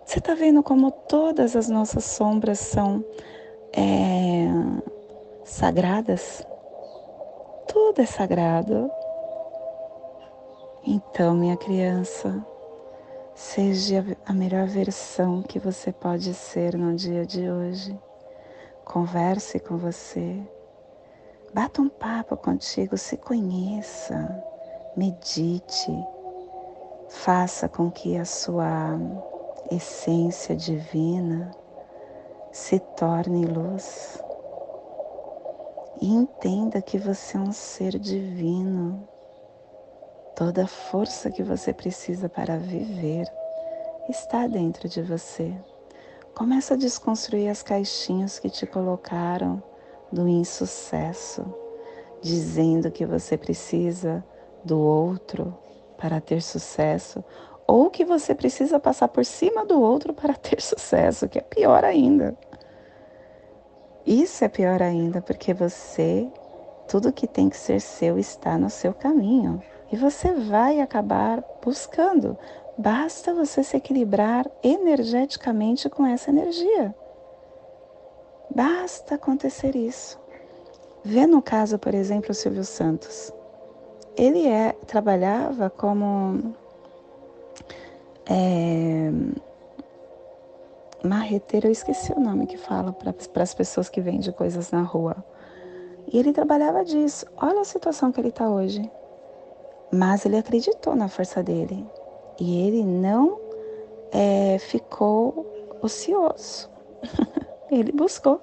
Você 0.07 0.21
está 0.21 0.35
vendo 0.35 0.62
como 0.62 0.91
todas 0.91 1.55
as 1.55 1.69
nossas 1.69 2.05
sombras 2.05 2.59
são 2.61 3.05
é, 3.77 4.47
sagradas. 5.45 6.47
Tudo 7.67 8.01
é 8.01 8.07
sagrado. 8.07 8.91
Então, 10.90 11.35
minha 11.35 11.55
criança, 11.55 12.42
seja 13.35 14.03
a 14.24 14.33
melhor 14.33 14.66
versão 14.66 15.42
que 15.42 15.59
você 15.59 15.92
pode 15.92 16.33
ser 16.33 16.79
no 16.79 16.96
dia 16.96 17.27
de 17.27 17.51
hoje. 17.51 17.94
Converse 18.87 19.61
com 19.61 19.77
você. 19.77 20.42
Bata 21.53 21.83
um 21.83 21.90
papo 21.90 22.38
contigo, 22.38 22.96
se 22.96 23.18
conheça, 23.18 24.42
medite, 24.96 25.92
faça 27.11 27.68
com 27.68 27.90
que 27.90 28.16
a 28.16 28.24
sua 28.24 28.98
essência 29.70 30.57
divina 30.57 31.51
se 32.51 32.79
torne 32.96 33.44
luz 33.44 34.24
e 36.01 36.09
entenda 36.11 36.81
que 36.81 36.96
você 36.96 37.37
é 37.37 37.40
um 37.40 37.53
ser 37.53 37.98
divino. 37.98 39.07
Toda 40.38 40.62
a 40.62 40.68
força 40.68 41.33
que 41.33 41.42
você 41.42 41.72
precisa 41.72 42.29
para 42.29 42.57
viver 42.59 43.27
está 44.09 44.46
dentro 44.46 44.88
de 44.88 45.03
você. 45.03 45.53
Começa 46.33 46.74
a 46.74 46.77
desconstruir 46.77 47.48
as 47.48 47.61
caixinhas 47.61 48.38
que 48.38 48.48
te 48.48 48.64
colocaram 48.64 49.61
do 50.12 50.29
insucesso, 50.29 51.44
dizendo 52.22 52.88
que 52.88 53.05
você 53.05 53.37
precisa 53.37 54.24
do 54.64 54.79
outro 54.79 55.59
para 55.96 56.20
ter 56.20 56.40
sucesso 56.40 57.24
ou 57.66 57.90
que 57.90 58.05
você 58.05 58.33
precisa 58.33 58.79
passar 58.79 59.09
por 59.09 59.24
cima 59.24 59.66
do 59.66 59.83
outro 59.83 60.14
para 60.14 60.35
ter 60.38 60.62
sucesso, 60.62 61.29
que 61.29 61.40
é 61.40 61.42
pior 61.42 61.85
ainda. 61.85 62.38
Isso 64.07 64.44
é 64.44 64.48
pior 64.48 64.83
ainda, 64.83 65.20
porque 65.20 65.53
você, 65.53 66.31
tudo 66.87 67.12
que 67.12 67.27
tem 67.27 67.48
que 67.48 67.57
ser 67.57 67.81
seu 67.81 68.16
está 68.16 68.57
no 68.57 68.70
seu 68.70 68.94
caminho 68.94 69.61
e 69.90 69.96
você 69.96 70.33
vai 70.33 70.81
acabar 70.81 71.42
buscando. 71.64 72.37
Basta 72.77 73.35
você 73.35 73.62
se 73.62 73.77
equilibrar 73.77 74.48
energeticamente 74.62 75.88
com 75.88 76.07
essa 76.07 76.31
energia. 76.31 76.94
Basta 78.55 79.16
acontecer 79.16 79.74
isso. 79.74 80.18
Vê 81.05 81.27
no 81.27 81.42
caso, 81.42 81.79
por 81.79 81.94
exemplo, 81.94 82.31
o 82.31 82.35
Silvio 82.35 82.64
Santos. 82.64 83.33
Ele 84.16 84.46
é, 84.46 84.72
trabalhava 84.87 85.70
como 85.70 86.55
é, 88.29 89.11
marreteiro, 91.03 91.68
eu 91.68 91.72
esqueci 91.72 92.12
o 92.12 92.20
nome 92.20 92.46
que 92.46 92.57
fala 92.57 92.92
para 92.92 93.42
as 93.42 93.55
pessoas 93.55 93.88
que 93.88 94.01
vendem 94.01 94.33
coisas 94.33 94.70
na 94.70 94.83
rua. 94.83 95.16
E 96.07 96.18
ele 96.18 96.33
trabalhava 96.33 96.85
disso. 96.85 97.27
Olha 97.37 97.61
a 97.61 97.64
situação 97.64 98.11
que 98.11 98.20
ele 98.20 98.29
está 98.29 98.48
hoje. 98.48 98.90
Mas 99.92 100.24
ele 100.24 100.37
acreditou 100.37 100.94
na 100.94 101.09
força 101.09 101.42
dele. 101.42 101.87
E 102.38 102.66
ele 102.66 102.85
não 102.85 103.40
é, 104.12 104.59
ficou 104.59 105.46
ocioso. 105.83 106.70
ele 107.70 107.92
buscou 107.92 108.40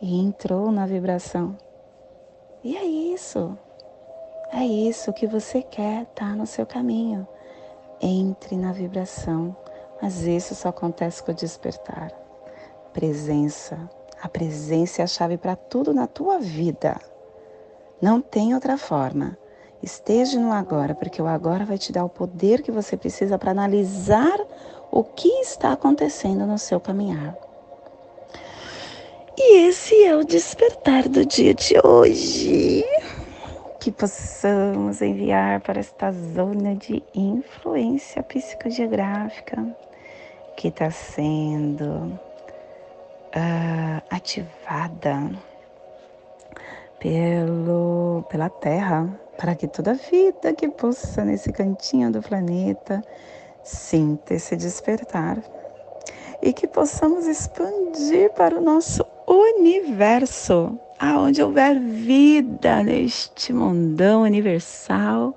e 0.00 0.20
entrou 0.20 0.70
na 0.70 0.86
vibração. 0.86 1.56
E 2.62 2.76
é 2.76 2.84
isso. 2.84 3.56
É 4.52 4.64
isso 4.64 5.12
que 5.12 5.26
você 5.26 5.62
quer, 5.62 6.06
tá 6.06 6.26
no 6.26 6.46
seu 6.46 6.64
caminho 6.64 7.26
entre 8.00 8.56
na 8.56 8.72
vibração, 8.72 9.56
mas 10.00 10.22
isso 10.22 10.54
só 10.54 10.68
acontece 10.68 11.22
com 11.22 11.32
o 11.32 11.34
despertar. 11.34 12.10
Presença, 12.92 13.78
A 14.22 14.28
presença 14.28 15.02
é 15.02 15.04
a 15.04 15.06
chave 15.06 15.36
para 15.36 15.54
tudo 15.54 15.92
na 15.92 16.06
tua 16.06 16.38
vida. 16.38 16.98
Não 18.00 18.20
tem 18.20 18.54
outra 18.54 18.78
forma. 18.78 19.36
Esteja 19.82 20.38
no 20.38 20.52
agora, 20.52 20.94
porque 20.94 21.20
o 21.20 21.26
agora 21.26 21.64
vai 21.64 21.78
te 21.78 21.92
dar 21.92 22.04
o 22.04 22.08
poder 22.08 22.62
que 22.62 22.70
você 22.70 22.96
precisa 22.96 23.38
para 23.38 23.50
analisar 23.50 24.38
o 24.90 25.04
que 25.04 25.28
está 25.40 25.72
acontecendo 25.72 26.46
no 26.46 26.58
seu 26.58 26.80
caminhar. 26.80 27.36
E 29.38 29.68
esse 29.68 30.02
é 30.04 30.16
o 30.16 30.24
despertar 30.24 31.08
do 31.08 31.24
dia 31.26 31.52
de 31.52 31.74
hoje. 31.84 32.84
Que 33.78 33.92
possamos 33.92 35.02
enviar 35.02 35.60
para 35.60 35.78
esta 35.78 36.10
zona 36.10 36.74
de 36.74 37.02
influência 37.14 38.22
psicogeográfica 38.22 39.76
que 40.56 40.68
está 40.68 40.90
sendo 40.90 42.18
uh, 43.36 44.02
ativada 44.10 45.30
pelo, 46.98 48.24
pela 48.30 48.48
Terra, 48.48 49.08
para 49.38 49.54
que 49.54 49.68
toda 49.68 49.94
vida 49.94 50.52
que 50.52 50.68
possa 50.68 51.24
nesse 51.24 51.52
cantinho 51.52 52.10
do 52.10 52.22
planeta 52.22 53.02
sinta 53.62 54.34
esse 54.34 54.56
despertar 54.56 55.42
e 56.42 56.52
que 56.52 56.66
possamos 56.66 57.26
expandir 57.26 58.32
para 58.34 58.56
o 58.56 58.60
nosso 58.60 59.04
universo, 59.26 60.78
aonde 60.98 61.42
houver 61.42 61.78
vida 61.78 62.82
neste 62.82 63.52
mundão 63.52 64.22
universal, 64.22 65.36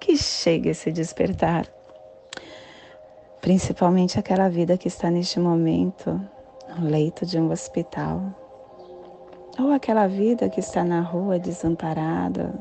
que 0.00 0.16
chegue 0.16 0.70
esse 0.70 0.90
despertar. 0.92 1.66
Principalmente 3.40 4.18
aquela 4.18 4.48
vida 4.48 4.78
que 4.78 4.88
está 4.88 5.10
neste 5.10 5.38
momento 5.38 6.20
no 6.78 6.88
leito 6.88 7.26
de 7.26 7.38
um 7.38 7.50
hospital, 7.50 8.22
ou 9.58 9.72
aquela 9.72 10.06
vida 10.06 10.48
que 10.48 10.60
está 10.60 10.84
na 10.84 11.00
rua 11.00 11.38
desamparada, 11.38 12.54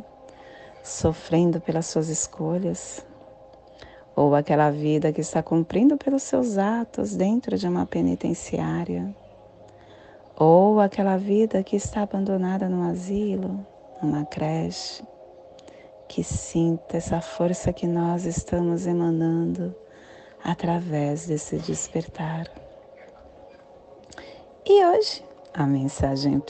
sofrendo 0.86 1.60
pelas 1.60 1.88
suas 1.88 2.10
escolhas, 2.10 3.04
ou 4.16 4.36
aquela 4.36 4.70
vida 4.70 5.12
que 5.12 5.20
está 5.20 5.42
cumprindo 5.42 5.98
pelos 5.98 6.22
seus 6.22 6.60
atos 6.60 7.16
dentro 7.16 7.58
de 7.58 7.68
uma 7.68 7.88
penitenciária, 7.88 9.14
ou 10.38 10.80
aquela 10.80 11.18
vida 11.18 11.64
que 11.64 11.76
está 11.76 12.04
abandonada 12.04 12.70
num 12.70 12.88
asilo, 12.88 13.66
numa 14.00 14.26
creche, 14.26 15.04
que 16.08 16.24
sinta 16.24 16.98
essa 16.98 17.20
força 17.20 17.74
que 17.74 17.88
nós 17.88 18.26
estamos 18.26 18.86
emanando 18.86 19.76
através 20.44 21.26
desse 21.26 21.58
despertar. 21.58 22.46
E 24.64 24.86
hoje 24.86 25.24
a 25.52 25.66
mensagem 25.66 26.42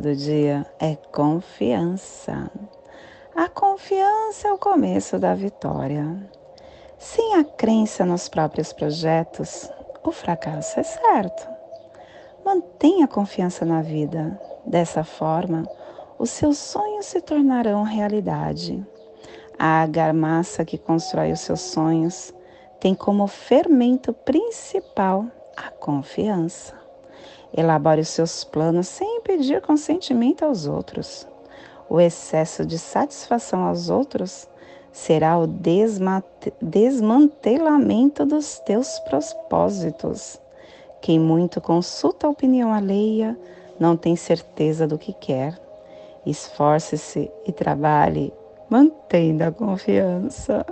do 0.00 0.14
dia 0.14 0.64
é 0.78 0.94
confiança. 0.94 2.48
A 3.36 3.50
confiança 3.50 4.48
é 4.48 4.52
o 4.54 4.56
começo 4.56 5.18
da 5.18 5.34
vitória. 5.34 6.16
Sem 6.96 7.34
a 7.34 7.44
crença 7.44 8.02
nos 8.02 8.30
próprios 8.30 8.72
projetos, 8.72 9.70
o 10.02 10.10
fracasso 10.10 10.80
é 10.80 10.82
certo. 10.82 11.46
Mantenha 12.42 13.06
confiança 13.06 13.66
na 13.66 13.82
vida. 13.82 14.40
Dessa 14.64 15.04
forma, 15.04 15.68
os 16.18 16.30
seus 16.30 16.56
sonhos 16.56 17.04
se 17.04 17.20
tornarão 17.20 17.82
realidade. 17.82 18.82
A 19.58 19.82
argamassa 19.82 20.64
que 20.64 20.78
constrói 20.78 21.30
os 21.30 21.40
seus 21.40 21.60
sonhos 21.60 22.32
tem 22.80 22.94
como 22.94 23.26
fermento 23.26 24.14
principal 24.14 25.26
a 25.54 25.70
confiança. 25.70 26.74
Elabore 27.54 28.00
os 28.00 28.08
seus 28.08 28.44
planos 28.44 28.88
sem 28.88 29.20
pedir 29.20 29.60
consentimento 29.60 30.42
aos 30.42 30.66
outros. 30.66 31.28
O 31.88 32.00
excesso 32.00 32.66
de 32.66 32.78
satisfação 32.78 33.64
aos 33.64 33.88
outros 33.88 34.48
será 34.92 35.38
o 35.38 35.46
desmantelamento 36.60 38.24
dos 38.24 38.58
teus 38.60 38.98
propósitos. 39.00 40.40
Quem 41.00 41.20
muito 41.20 41.60
consulta 41.60 42.26
a 42.26 42.30
opinião 42.30 42.72
alheia 42.72 43.38
não 43.78 43.96
tem 43.96 44.16
certeza 44.16 44.86
do 44.86 44.98
que 44.98 45.12
quer. 45.12 45.60
Esforce-se 46.24 47.30
e 47.46 47.52
trabalhe, 47.52 48.32
mantendo 48.68 49.44
a 49.44 49.52
confiança. 49.52 50.66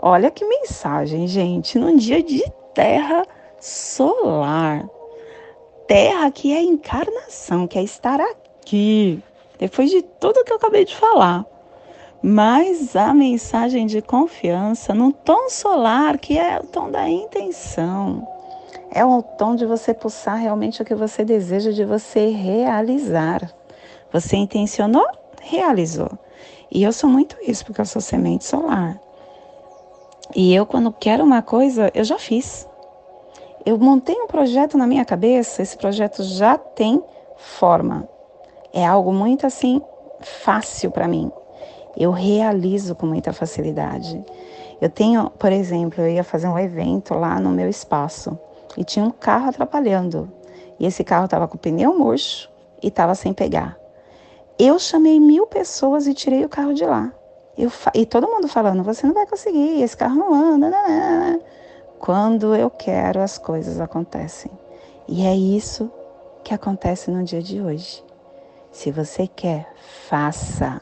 Olha 0.00 0.30
que 0.30 0.44
mensagem, 0.44 1.28
gente, 1.28 1.78
num 1.78 1.96
dia 1.96 2.22
de 2.22 2.42
terra 2.74 3.24
solar. 3.60 4.88
Terra 5.90 6.30
que 6.30 6.54
é 6.54 6.62
encarnação, 6.62 7.66
que 7.66 7.76
é 7.76 7.82
estar 7.82 8.20
aqui, 8.20 9.20
depois 9.58 9.90
de 9.90 10.02
tudo 10.02 10.44
que 10.44 10.52
eu 10.52 10.56
acabei 10.56 10.84
de 10.84 10.94
falar. 10.94 11.44
Mas 12.22 12.94
a 12.94 13.12
mensagem 13.12 13.88
de 13.88 14.00
confiança 14.00 14.94
no 14.94 15.12
tom 15.12 15.50
solar, 15.50 16.16
que 16.18 16.38
é 16.38 16.60
o 16.60 16.66
tom 16.68 16.92
da 16.92 17.08
intenção, 17.08 18.24
é 18.92 19.04
o 19.04 19.20
tom 19.20 19.56
de 19.56 19.66
você 19.66 19.92
pulsar 19.92 20.36
realmente 20.36 20.80
o 20.80 20.84
que 20.84 20.94
você 20.94 21.24
deseja 21.24 21.72
de 21.72 21.84
você 21.84 22.28
realizar. 22.28 23.52
Você 24.12 24.36
intencionou, 24.36 25.08
realizou. 25.42 26.12
E 26.70 26.84
eu 26.84 26.92
sou 26.92 27.10
muito 27.10 27.36
isso, 27.42 27.64
porque 27.66 27.80
eu 27.80 27.86
sou 27.86 28.00
semente 28.00 28.44
solar. 28.44 28.96
E 30.36 30.54
eu, 30.54 30.64
quando 30.64 30.92
quero 30.92 31.24
uma 31.24 31.42
coisa, 31.42 31.90
eu 31.92 32.04
já 32.04 32.16
fiz. 32.16 32.69
Eu 33.64 33.78
montei 33.78 34.14
um 34.14 34.26
projeto 34.26 34.78
na 34.78 34.86
minha 34.86 35.04
cabeça, 35.04 35.60
esse 35.60 35.76
projeto 35.76 36.22
já 36.22 36.56
tem 36.56 37.02
forma. 37.36 38.08
É 38.72 38.86
algo 38.86 39.12
muito 39.12 39.46
assim 39.46 39.82
fácil 40.20 40.90
para 40.90 41.06
mim. 41.06 41.30
Eu 41.96 42.10
realizo 42.10 42.94
com 42.94 43.06
muita 43.06 43.32
facilidade. 43.32 44.24
Eu 44.80 44.88
tenho, 44.88 45.28
por 45.30 45.52
exemplo, 45.52 46.02
eu 46.02 46.08
ia 46.08 46.24
fazer 46.24 46.48
um 46.48 46.58
evento 46.58 47.12
lá 47.14 47.38
no 47.38 47.50
meu 47.50 47.68
espaço 47.68 48.38
e 48.76 48.84
tinha 48.84 49.04
um 49.04 49.10
carro 49.10 49.50
atrapalhando. 49.50 50.30
E 50.78 50.86
esse 50.86 51.04
carro 51.04 51.26
estava 51.26 51.46
com 51.46 51.56
o 51.56 51.60
pneu 51.60 51.98
murcho 51.98 52.50
e 52.82 52.88
estava 52.88 53.14
sem 53.14 53.34
pegar. 53.34 53.76
Eu 54.58 54.78
chamei 54.78 55.20
mil 55.20 55.46
pessoas 55.46 56.06
e 56.06 56.14
tirei 56.14 56.44
o 56.44 56.48
carro 56.48 56.72
de 56.72 56.84
lá. 56.84 57.12
Eu, 57.58 57.70
e 57.94 58.06
todo 58.06 58.26
mundo 58.26 58.48
falando, 58.48 58.82
você 58.82 59.06
não 59.06 59.12
vai 59.12 59.26
conseguir, 59.26 59.82
esse 59.82 59.96
carro 59.96 60.14
não 60.14 60.32
anda. 60.32 60.70
Não, 60.70 60.88
não, 60.88 61.32
não. 61.32 61.40
Quando 62.00 62.54
eu 62.54 62.70
quero, 62.70 63.20
as 63.20 63.36
coisas 63.36 63.78
acontecem. 63.78 64.50
E 65.06 65.24
é 65.26 65.36
isso 65.36 65.92
que 66.42 66.54
acontece 66.54 67.10
no 67.10 67.22
dia 67.22 67.42
de 67.42 67.60
hoje. 67.60 68.02
Se 68.72 68.90
você 68.90 69.26
quer, 69.28 69.70
faça. 70.08 70.80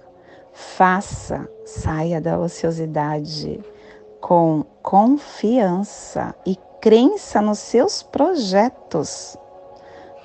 Faça. 0.52 1.48
Saia 1.66 2.20
da 2.20 2.38
ociosidade 2.38 3.60
com 4.20 4.64
confiança 4.80 6.34
e 6.46 6.56
crença 6.80 7.42
nos 7.42 7.58
seus 7.58 8.00
projetos. 8.00 9.36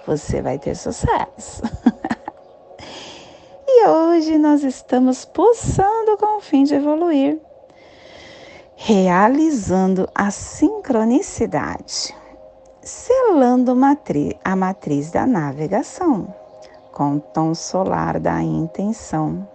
Você 0.06 0.42
vai 0.42 0.60
ter 0.60 0.76
sucesso. 0.76 1.64
E 3.76 3.88
hoje 3.88 4.38
nós 4.38 4.64
estamos 4.64 5.26
pulsando 5.26 6.16
com 6.18 6.38
o 6.38 6.40
fim 6.40 6.64
de 6.64 6.76
evoluir, 6.76 7.42
realizando 8.86 10.10
a 10.14 10.30
sincronicidade, 10.30 12.14
selando 12.82 13.72
a 14.44 14.56
matriz 14.58 15.10
da 15.10 15.26
navegação, 15.26 16.36
com 16.92 17.16
o 17.16 17.20
tom 17.22 17.56
solar 17.56 18.20
da 18.20 18.42
intenção, 18.42 19.48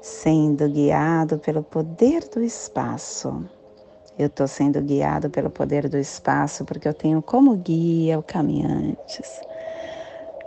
sendo 0.00 0.68
guiado 0.68 1.38
pelo 1.38 1.62
poder 1.62 2.28
do 2.28 2.42
espaço. 2.42 3.48
Eu 4.18 4.26
estou 4.26 4.48
sendo 4.48 4.80
guiado 4.82 5.30
pelo 5.30 5.50
poder 5.50 5.88
do 5.88 5.96
espaço 5.96 6.64
porque 6.64 6.88
eu 6.88 6.94
tenho 6.94 7.22
como 7.22 7.54
guia 7.54 8.18
o 8.18 8.24
caminhantes 8.24 9.40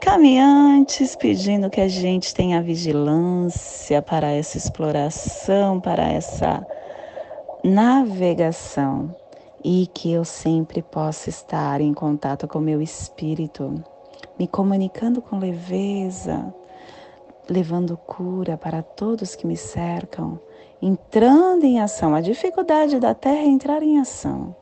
caminhantes 0.01 1.15
pedindo 1.15 1.69
que 1.69 1.81
a 1.81 1.87
gente 1.87 2.33
tenha 2.33 2.61
vigilância 2.61 4.01
para 4.01 4.31
essa 4.31 4.57
exploração, 4.57 5.81
para 5.81 6.03
essa 6.03 6.65
navegação 7.67 9.13
e 9.61 9.87
que 9.93 10.09
eu 10.09 10.23
sempre 10.23 10.81
possa 10.81 11.29
estar 11.29 11.81
em 11.81 11.93
contato 11.93 12.47
com 12.47 12.59
o 12.59 12.61
meu 12.61 12.81
espírito, 12.81 13.83
me 14.39 14.47
comunicando 14.47 15.21
com 15.21 15.37
leveza, 15.37 16.53
levando 17.49 17.97
cura 17.97 18.57
para 18.57 18.81
todos 18.81 19.35
que 19.35 19.45
me 19.45 19.57
cercam, 19.57 20.39
entrando 20.81 21.65
em 21.65 21.81
ação. 21.81 22.15
A 22.15 22.21
dificuldade 22.21 23.01
da 23.01 23.13
Terra 23.13 23.41
é 23.41 23.47
entrar 23.47 23.83
em 23.83 23.99
ação, 23.99 24.55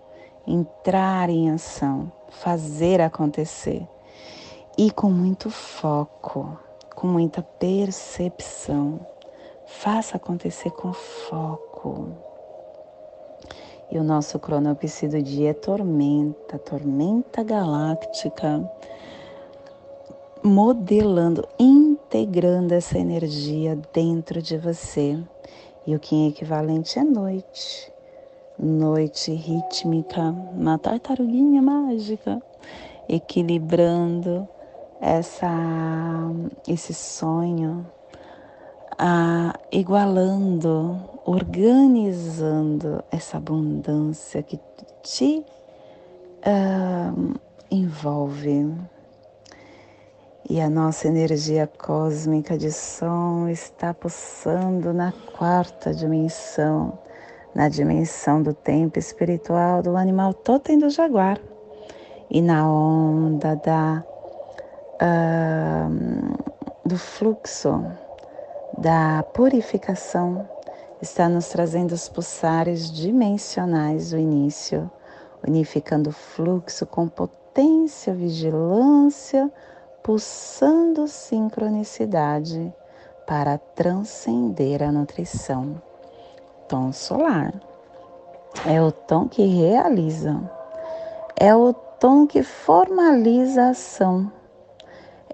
entrar 0.47 1.29
em 1.29 1.51
ação, 1.51 2.11
fazer 2.29 3.01
acontecer 3.01 3.87
e 4.75 4.89
com 4.89 5.11
muito 5.11 5.51
foco, 5.51 6.57
com 6.95 7.05
muita 7.05 7.43
percepção. 7.43 8.99
Faça 9.67 10.17
acontecer 10.17 10.71
com 10.71 10.91
foco. 10.91 12.24
E 13.91 13.99
o 13.99 14.03
nosso 14.03 14.39
cronopsi 14.39 15.07
do 15.07 15.21
dia 15.21 15.51
é 15.51 15.53
tormenta, 15.53 16.57
tormenta 16.57 17.43
galáctica, 17.43 18.67
modelando, 20.43 21.47
integrando 21.59 22.73
essa 22.73 22.97
energia 22.97 23.79
dentro 23.93 24.41
de 24.41 24.57
você. 24.57 25.17
E 25.85 25.95
o 25.95 25.99
Kim 25.99 26.29
equivalente 26.29 26.97
é 26.97 27.03
noite. 27.03 27.93
Noite 28.57 29.31
rítmica, 29.33 30.21
uma 30.53 30.77
tartaruguinha 30.79 31.61
mágica, 31.61 32.41
equilibrando 33.07 34.47
essa, 34.99 35.51
esse 36.67 36.93
sonho, 36.93 37.85
ah, 38.97 39.53
igualando, 39.71 40.99
organizando 41.25 43.03
essa 43.11 43.37
abundância 43.37 44.41
que 44.43 44.59
te 45.01 45.45
ah, 46.43 47.13
envolve. 47.71 48.73
E 50.47 50.61
a 50.61 50.69
nossa 50.69 51.07
energia 51.07 51.65
cósmica 51.65 52.55
de 52.57 52.71
som 52.71 53.49
está 53.49 53.93
pulsando 53.93 54.93
na 54.93 55.11
quarta 55.35 55.91
dimensão, 55.91 56.99
na 57.55 57.67
dimensão 57.67 58.43
do 58.43 58.53
tempo 58.53 58.99
espiritual 58.99 59.81
do 59.81 59.97
animal 59.97 60.35
totem 60.35 60.77
do 60.77 60.89
jaguar 60.89 61.39
e 62.29 62.41
na 62.41 62.69
onda 62.69 63.55
da 63.55 64.03
do 66.85 66.97
fluxo, 66.97 67.83
da 68.77 69.23
purificação, 69.33 70.47
está 71.01 71.29
nos 71.29 71.47
trazendo 71.49 71.93
os 71.93 72.09
pulsares 72.09 72.91
dimensionais 72.91 74.11
do 74.11 74.17
início, 74.17 74.89
unificando 75.47 76.09
o 76.09 76.13
fluxo 76.13 76.85
com 76.85 77.07
potência, 77.07 78.13
vigilância, 78.13 79.51
pulsando 80.03 81.07
sincronicidade 81.07 82.73
para 83.25 83.57
transcender 83.57 84.83
a 84.83 84.91
nutrição. 84.91 85.81
Tom 86.67 86.91
solar 86.91 87.53
é 88.65 88.81
o 88.81 88.91
tom 88.91 89.27
que 89.27 89.45
realiza, 89.45 90.41
é 91.35 91.55
o 91.55 91.73
tom 91.73 92.25
que 92.25 92.41
formaliza 92.43 93.63
a 93.63 93.69
ação 93.69 94.31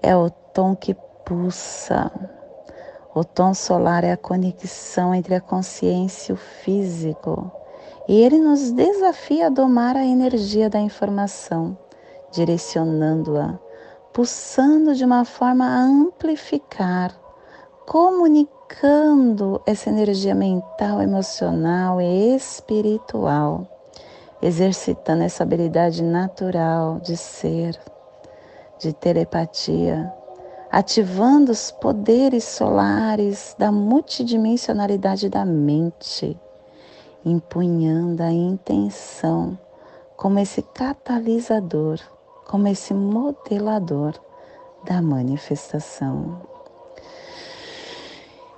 é 0.02 0.16
o 0.16 0.28
tom 0.28 0.74
que 0.74 0.94
pulsa. 1.24 2.10
O 3.14 3.22
tom 3.24 3.52
solar 3.52 4.04
é 4.04 4.12
a 4.12 4.16
conexão 4.16 5.14
entre 5.14 5.34
a 5.34 5.40
consciência 5.40 6.32
e 6.32 6.34
o 6.34 6.36
físico. 6.36 7.52
E 8.08 8.22
ele 8.22 8.38
nos 8.38 8.72
desafia 8.72 9.48
a 9.48 9.50
domar 9.50 9.96
a 9.98 10.04
energia 10.04 10.70
da 10.70 10.80
informação, 10.80 11.76
direcionando-a, 12.30 13.58
pulsando 14.14 14.94
de 14.94 15.04
uma 15.04 15.26
forma 15.26 15.66
a 15.66 15.80
amplificar, 15.80 17.14
comunicando 17.86 19.60
essa 19.66 19.90
energia 19.90 20.34
mental, 20.34 21.02
emocional 21.02 22.00
e 22.00 22.34
espiritual, 22.34 23.66
exercitando 24.40 25.22
essa 25.22 25.42
habilidade 25.42 26.02
natural 26.02 26.98
de 26.98 27.16
ser 27.18 27.78
de 28.78 28.92
telepatia, 28.94 30.12
ativando 30.72 31.52
os 31.52 31.70
poderes 31.70 32.44
solares 32.44 33.54
da 33.58 33.70
multidimensionalidade 33.70 35.28
da 35.28 35.44
mente, 35.44 36.34
empunhando 37.22 38.22
a 38.22 38.32
intenção 38.32 39.58
como 40.16 40.38
esse 40.38 40.62
catalisador, 40.62 42.00
como 42.46 42.68
esse 42.68 42.94
modelador 42.94 44.14
da 44.82 45.02
manifestação. 45.02 46.40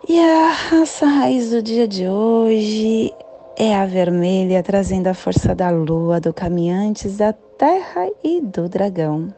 E 0.08 0.20
a 0.20 0.50
raça 0.50 1.06
raiz 1.06 1.50
do 1.50 1.60
dia 1.60 1.88
de 1.88 2.06
hoje 2.08 3.12
é 3.56 3.74
a 3.74 3.86
vermelha, 3.86 4.62
trazendo 4.62 5.08
a 5.08 5.14
força 5.14 5.52
da 5.52 5.68
lua, 5.70 6.20
do 6.20 6.32
caminhantes, 6.32 7.16
da 7.16 7.32
terra 7.32 8.08
e 8.22 8.40
do 8.40 8.68
dragão 8.68 9.34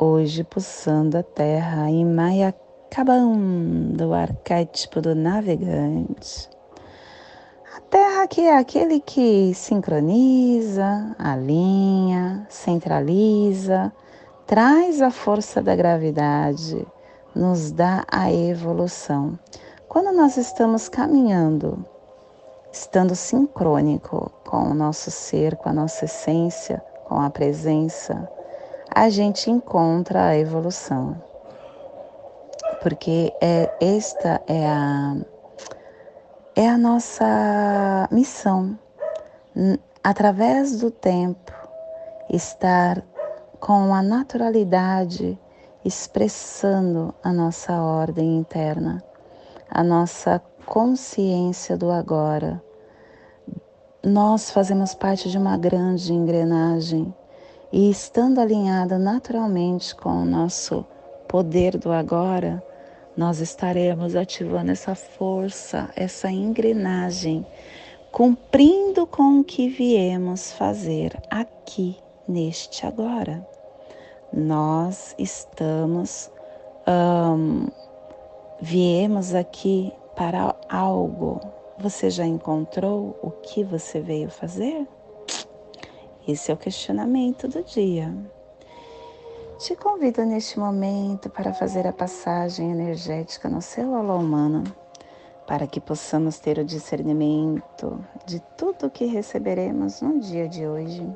hoje 0.00 0.42
pulsando 0.42 1.18
a 1.18 1.22
terra 1.22 1.90
em 1.90 2.06
Mayakabam, 2.06 3.92
do 3.92 4.14
arquétipo 4.14 4.98
do 4.98 5.14
navegante. 5.14 6.48
A 7.76 7.80
terra 7.82 8.26
que 8.26 8.40
é 8.40 8.56
aquele 8.56 8.98
que 8.98 9.52
sincroniza, 9.54 11.14
alinha, 11.18 12.46
centraliza, 12.48 13.92
traz 14.46 15.02
a 15.02 15.10
força 15.10 15.60
da 15.60 15.76
gravidade, 15.76 16.86
nos 17.34 17.70
dá 17.70 18.02
a 18.10 18.32
evolução. 18.32 19.38
Quando 19.86 20.16
nós 20.16 20.38
estamos 20.38 20.88
caminhando, 20.88 21.84
estando 22.72 23.14
sincrônico 23.14 24.32
com 24.48 24.70
o 24.70 24.74
nosso 24.74 25.10
ser, 25.10 25.56
com 25.56 25.68
a 25.68 25.74
nossa 25.74 26.06
essência, 26.06 26.82
com 27.06 27.20
a 27.20 27.28
presença, 27.28 28.28
a 28.92 29.08
gente 29.08 29.50
encontra 29.50 30.26
a 30.26 30.36
evolução. 30.36 31.22
Porque 32.82 33.32
é, 33.40 33.72
esta 33.80 34.40
é 34.46 34.66
a, 34.66 35.16
é 36.56 36.68
a 36.68 36.78
nossa 36.78 38.08
missão, 38.10 38.78
através 40.02 40.78
do 40.78 40.90
tempo, 40.90 41.52
estar 42.28 43.02
com 43.60 43.94
a 43.94 44.02
naturalidade 44.02 45.38
expressando 45.84 47.14
a 47.22 47.32
nossa 47.32 47.80
ordem 47.80 48.38
interna, 48.38 49.02
a 49.70 49.82
nossa 49.82 50.40
consciência 50.66 51.76
do 51.76 51.90
agora. 51.90 52.62
Nós 54.02 54.50
fazemos 54.50 54.94
parte 54.94 55.30
de 55.30 55.36
uma 55.36 55.56
grande 55.56 56.12
engrenagem 56.12 57.14
e 57.72 57.90
estando 57.90 58.40
alinhada 58.40 58.98
naturalmente 58.98 59.94
com 59.94 60.22
o 60.22 60.24
nosso 60.24 60.84
poder 61.28 61.78
do 61.78 61.92
agora, 61.92 62.62
nós 63.16 63.40
estaremos 63.40 64.16
ativando 64.16 64.70
essa 64.70 64.94
força, 64.94 65.90
essa 65.94 66.30
engrenagem, 66.30 67.46
cumprindo 68.10 69.06
com 69.06 69.40
o 69.40 69.44
que 69.44 69.68
viemos 69.68 70.52
fazer 70.52 71.20
aqui 71.30 71.96
neste 72.26 72.86
agora. 72.86 73.46
Nós 74.32 75.14
estamos, 75.18 76.30
viemos 78.60 79.34
aqui 79.34 79.92
para 80.16 80.54
algo. 80.68 81.40
Você 81.78 82.10
já 82.10 82.26
encontrou 82.26 83.18
o 83.22 83.30
que 83.30 83.62
você 83.64 84.00
veio 84.00 84.30
fazer? 84.30 84.86
Esse 86.28 86.50
é 86.50 86.54
o 86.54 86.56
questionamento 86.56 87.48
do 87.48 87.62
dia. 87.64 88.14
Te 89.58 89.74
convido 89.74 90.24
neste 90.24 90.58
momento 90.58 91.30
para 91.30 91.52
fazer 91.52 91.86
a 91.86 91.92
passagem 91.92 92.70
energética 92.70 93.48
no 93.48 93.62
seu 93.62 93.94
alô 93.94 94.16
humano, 94.16 94.64
para 95.46 95.66
que 95.66 95.80
possamos 95.80 96.38
ter 96.38 96.58
o 96.58 96.64
discernimento 96.64 98.04
de 98.26 98.38
tudo 98.56 98.86
o 98.86 98.90
que 98.90 99.06
receberemos 99.06 100.02
no 100.02 100.20
dia 100.20 100.46
de 100.46 100.66
hoje, 100.66 101.06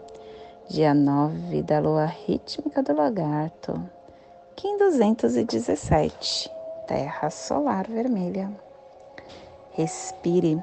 dia 0.69 0.95
9 0.95 1.63
da 1.63 1.81
lua 1.81 2.07
rítmica 2.07 2.83
do 2.83 2.95
lagarto, 2.95 3.81
Kim 4.57 4.79
217, 4.79 6.51
Terra 6.87 7.29
Solar 7.29 7.87
Vermelha. 7.89 8.51
Respire 9.73 10.63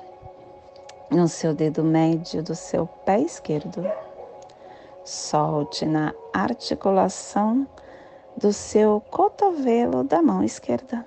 no 1.11 1.27
seu 1.27 1.53
dedo 1.53 1.83
médio 1.83 2.41
do 2.41 2.55
seu 2.55 2.87
pé 2.87 3.19
esquerdo 3.19 3.85
Solte 5.03 5.83
na 5.83 6.13
articulação 6.31 7.67
do 8.37 8.53
seu 8.53 9.01
cotovelo 9.09 10.03
da 10.03 10.21
mão 10.21 10.43
esquerda. 10.43 11.03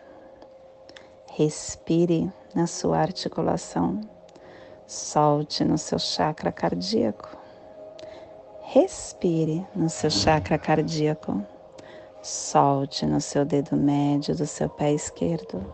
Respire 1.31 2.29
na 2.53 2.67
sua 2.67 2.99
articulação. 2.99 4.01
Solte 4.85 5.65
no 5.65 5.79
seu 5.79 6.01
chakra 6.01 6.51
cardíaco. 6.51 7.37
Respire 8.63 9.65
no 9.77 9.89
seu 9.89 10.11
chakra 10.11 10.59
cardíaco. 10.59 11.41
Solte 12.21 13.07
no 13.07 13.21
seu 13.21 13.45
dedo 13.45 13.77
médio 13.77 14.35
do 14.35 14.47
seu 14.47 14.69
pé 14.69 14.93
esquerdo, 14.93 15.65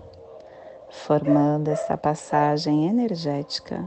formando 0.90 1.68
essa 1.68 1.96
passagem 1.96 2.86
energética, 2.86 3.82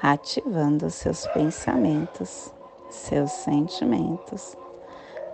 ativando 0.00 0.88
seus 0.88 1.26
pensamentos 1.26 2.53
seus 2.94 3.30
sentimentos 3.30 4.56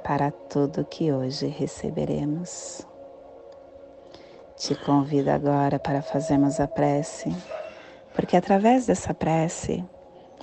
para 0.02 0.30
tudo 0.30 0.84
que 0.84 1.12
hoje 1.12 1.46
receberemos. 1.46 2.86
Te 4.56 4.74
convido 4.74 5.30
agora 5.30 5.78
para 5.78 6.02
fazermos 6.02 6.60
a 6.60 6.66
prece, 6.66 7.34
porque 8.14 8.36
através 8.36 8.86
dessa 8.86 9.14
prece 9.14 9.84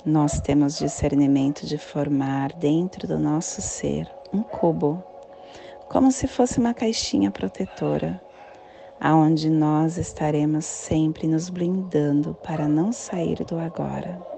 nós 0.04 0.40
temos 0.40 0.78
discernimento 0.78 1.66
de 1.66 1.76
formar 1.76 2.52
dentro 2.54 3.06
do 3.06 3.18
nosso 3.18 3.60
ser 3.60 4.08
um 4.32 4.42
cubo, 4.42 5.02
como 5.88 6.10
se 6.10 6.26
fosse 6.26 6.58
uma 6.58 6.74
caixinha 6.74 7.30
protetora, 7.30 8.20
aonde 9.00 9.50
nós 9.50 9.98
estaremos 9.98 10.64
sempre 10.64 11.26
nos 11.26 11.50
blindando 11.50 12.34
para 12.42 12.66
não 12.66 12.92
sair 12.92 13.44
do 13.44 13.58
agora. 13.58 14.37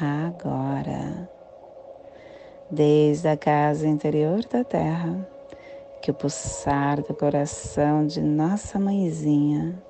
agora. 0.00 1.28
Desde 2.70 3.28
a 3.28 3.36
casa 3.36 3.86
interior 3.86 4.44
da 4.46 4.64
Terra, 4.64 5.28
que 6.00 6.10
o 6.10 6.14
pulsar 6.14 7.02
do 7.02 7.14
coração 7.14 8.06
de 8.06 8.20
nossa 8.20 8.78
mãezinha 8.78 9.80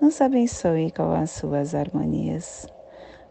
nos 0.00 0.20
abençoe 0.20 0.90
com 0.90 1.12
as 1.14 1.30
suas 1.30 1.74
harmonias, 1.74 2.66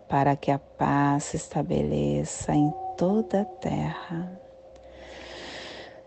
para 0.09 0.35
que 0.35 0.51
a 0.51 0.57
paz 0.57 1.25
se 1.25 1.37
estabeleça 1.37 2.53
em 2.53 2.73
toda 2.97 3.41
a 3.41 3.45
terra. 3.45 4.31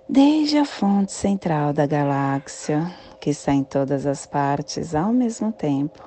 Desde 0.08 0.58
a 0.58 0.64
fonte 0.64 1.12
central 1.12 1.72
da 1.72 1.86
galáxia, 1.86 2.90
que 3.20 3.30
está 3.30 3.52
em 3.52 3.62
todas 3.62 4.06
as 4.06 4.26
partes 4.26 4.94
ao 4.94 5.12
mesmo 5.12 5.52
tempo, 5.52 6.02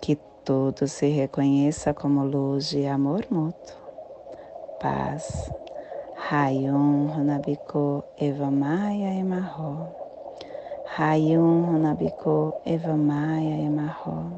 que 0.00 0.16
tudo 0.44 0.86
se 0.86 1.08
reconheça 1.08 1.94
como 1.94 2.22
luz 2.22 2.72
e 2.74 2.86
amor 2.86 3.26
mútuo. 3.30 3.76
Paz. 4.78 5.50
Rayon 6.30 7.08
Hanabiko 7.08 8.04
Eva 8.18 8.50
Maia 8.50 9.14
Emarro. 9.14 9.88
Rayon 10.96 11.64
Hanabiko 11.64 12.60
Eva 12.66 12.94
Maia 12.94 13.56
Emarro. 13.56 14.30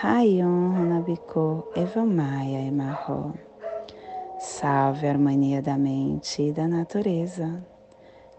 Rayon 0.00 0.76
Hanabiko 0.76 1.68
Eva 1.74 2.04
Maia 2.04 2.60
Emarro. 2.60 3.34
Salve 4.38 5.08
a 5.08 5.10
harmonia 5.10 5.60
da 5.60 5.76
mente 5.76 6.42
e 6.42 6.52
da 6.52 6.68
natureza. 6.68 7.64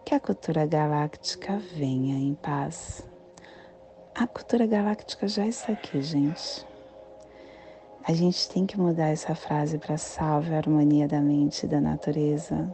Que 0.05 0.15
a 0.15 0.19
cultura 0.19 0.65
galáctica 0.65 1.59
venha 1.75 2.15
em 2.15 2.33
paz. 2.35 3.05
A 4.17 4.25
cultura 4.25 4.65
galáctica 4.65 5.27
já 5.27 5.45
está 5.45 5.73
aqui, 5.73 6.01
gente. 6.01 6.65
A 8.07 8.13
gente 8.13 8.47
tem 8.47 8.65
que 8.65 8.79
mudar 8.79 9.09
essa 9.09 9.35
frase 9.35 9.77
para 9.77 9.97
salve 9.97 10.53
a 10.53 10.57
harmonia 10.57 11.05
da 11.05 11.19
mente 11.19 11.65
e 11.65 11.67
da 11.67 11.81
natureza 11.81 12.73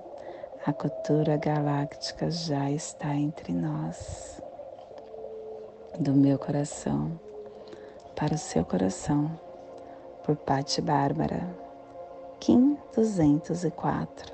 a 0.64 0.72
cultura 0.72 1.38
galáctica 1.38 2.30
já 2.30 2.70
está 2.70 3.16
entre 3.16 3.52
nós. 3.52 4.40
Do 5.98 6.14
meu 6.14 6.38
coração 6.38 7.20
para 8.16 8.36
o 8.36 8.38
seu 8.38 8.64
coração, 8.64 9.32
por 10.24 10.36
Patti 10.36 10.80
Bárbara, 10.80 11.50
Kim 12.40 12.78
204, 12.96 14.32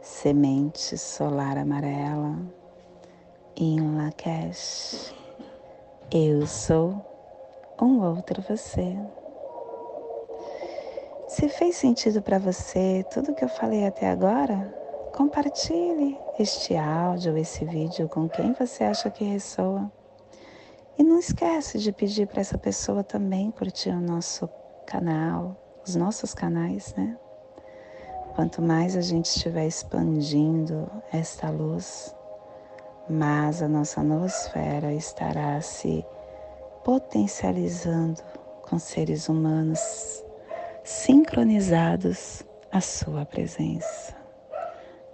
Semente 0.00 0.96
Solar 0.96 1.58
Amarela, 1.58 2.38
em 3.54 3.98
Lakesh. 3.98 5.21
Eu 6.14 6.46
sou 6.46 6.94
um 7.80 8.02
outro 8.02 8.42
você. 8.42 8.96
Se 11.26 11.48
fez 11.48 11.76
sentido 11.76 12.20
para 12.20 12.38
você 12.38 13.04
tudo 13.12 13.34
que 13.34 13.44
eu 13.44 13.48
falei 13.48 13.86
até 13.86 14.10
agora, 14.10 14.82
Compartilhe 15.12 16.18
este 16.38 16.74
áudio, 16.74 17.36
esse 17.36 17.66
vídeo 17.66 18.08
com 18.08 18.26
quem 18.26 18.54
você 18.54 18.82
acha 18.82 19.10
que 19.10 19.22
ressoa. 19.22 19.92
E 20.98 21.04
não 21.04 21.18
esquece 21.18 21.78
de 21.78 21.92
pedir 21.92 22.26
para 22.26 22.40
essa 22.40 22.56
pessoa 22.56 23.04
também 23.04 23.50
curtir 23.50 23.90
o 23.90 24.00
nosso 24.00 24.48
canal, 24.86 25.54
os 25.86 25.94
nossos 25.94 26.32
canais, 26.32 26.94
né? 26.96 27.14
Quanto 28.34 28.62
mais 28.62 28.96
a 28.96 29.02
gente 29.02 29.26
estiver 29.26 29.66
expandindo 29.66 30.90
esta 31.12 31.50
luz, 31.50 32.16
mais 33.12 33.62
a 33.62 33.68
nossa 33.68 34.02
nosfera 34.02 34.92
estará 34.94 35.60
se 35.60 36.04
potencializando 36.82 38.22
com 38.62 38.78
seres 38.78 39.28
humanos 39.28 40.24
sincronizados 40.82 42.42
à 42.70 42.80
sua 42.80 43.26
presença. 43.26 44.16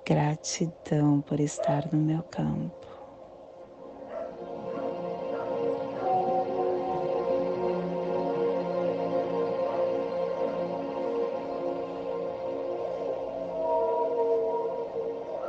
Gratidão 0.07 1.21
por 1.21 1.41
estar 1.41 1.93
no 1.93 1.99
meu 1.99 2.23
campo. 2.23 2.78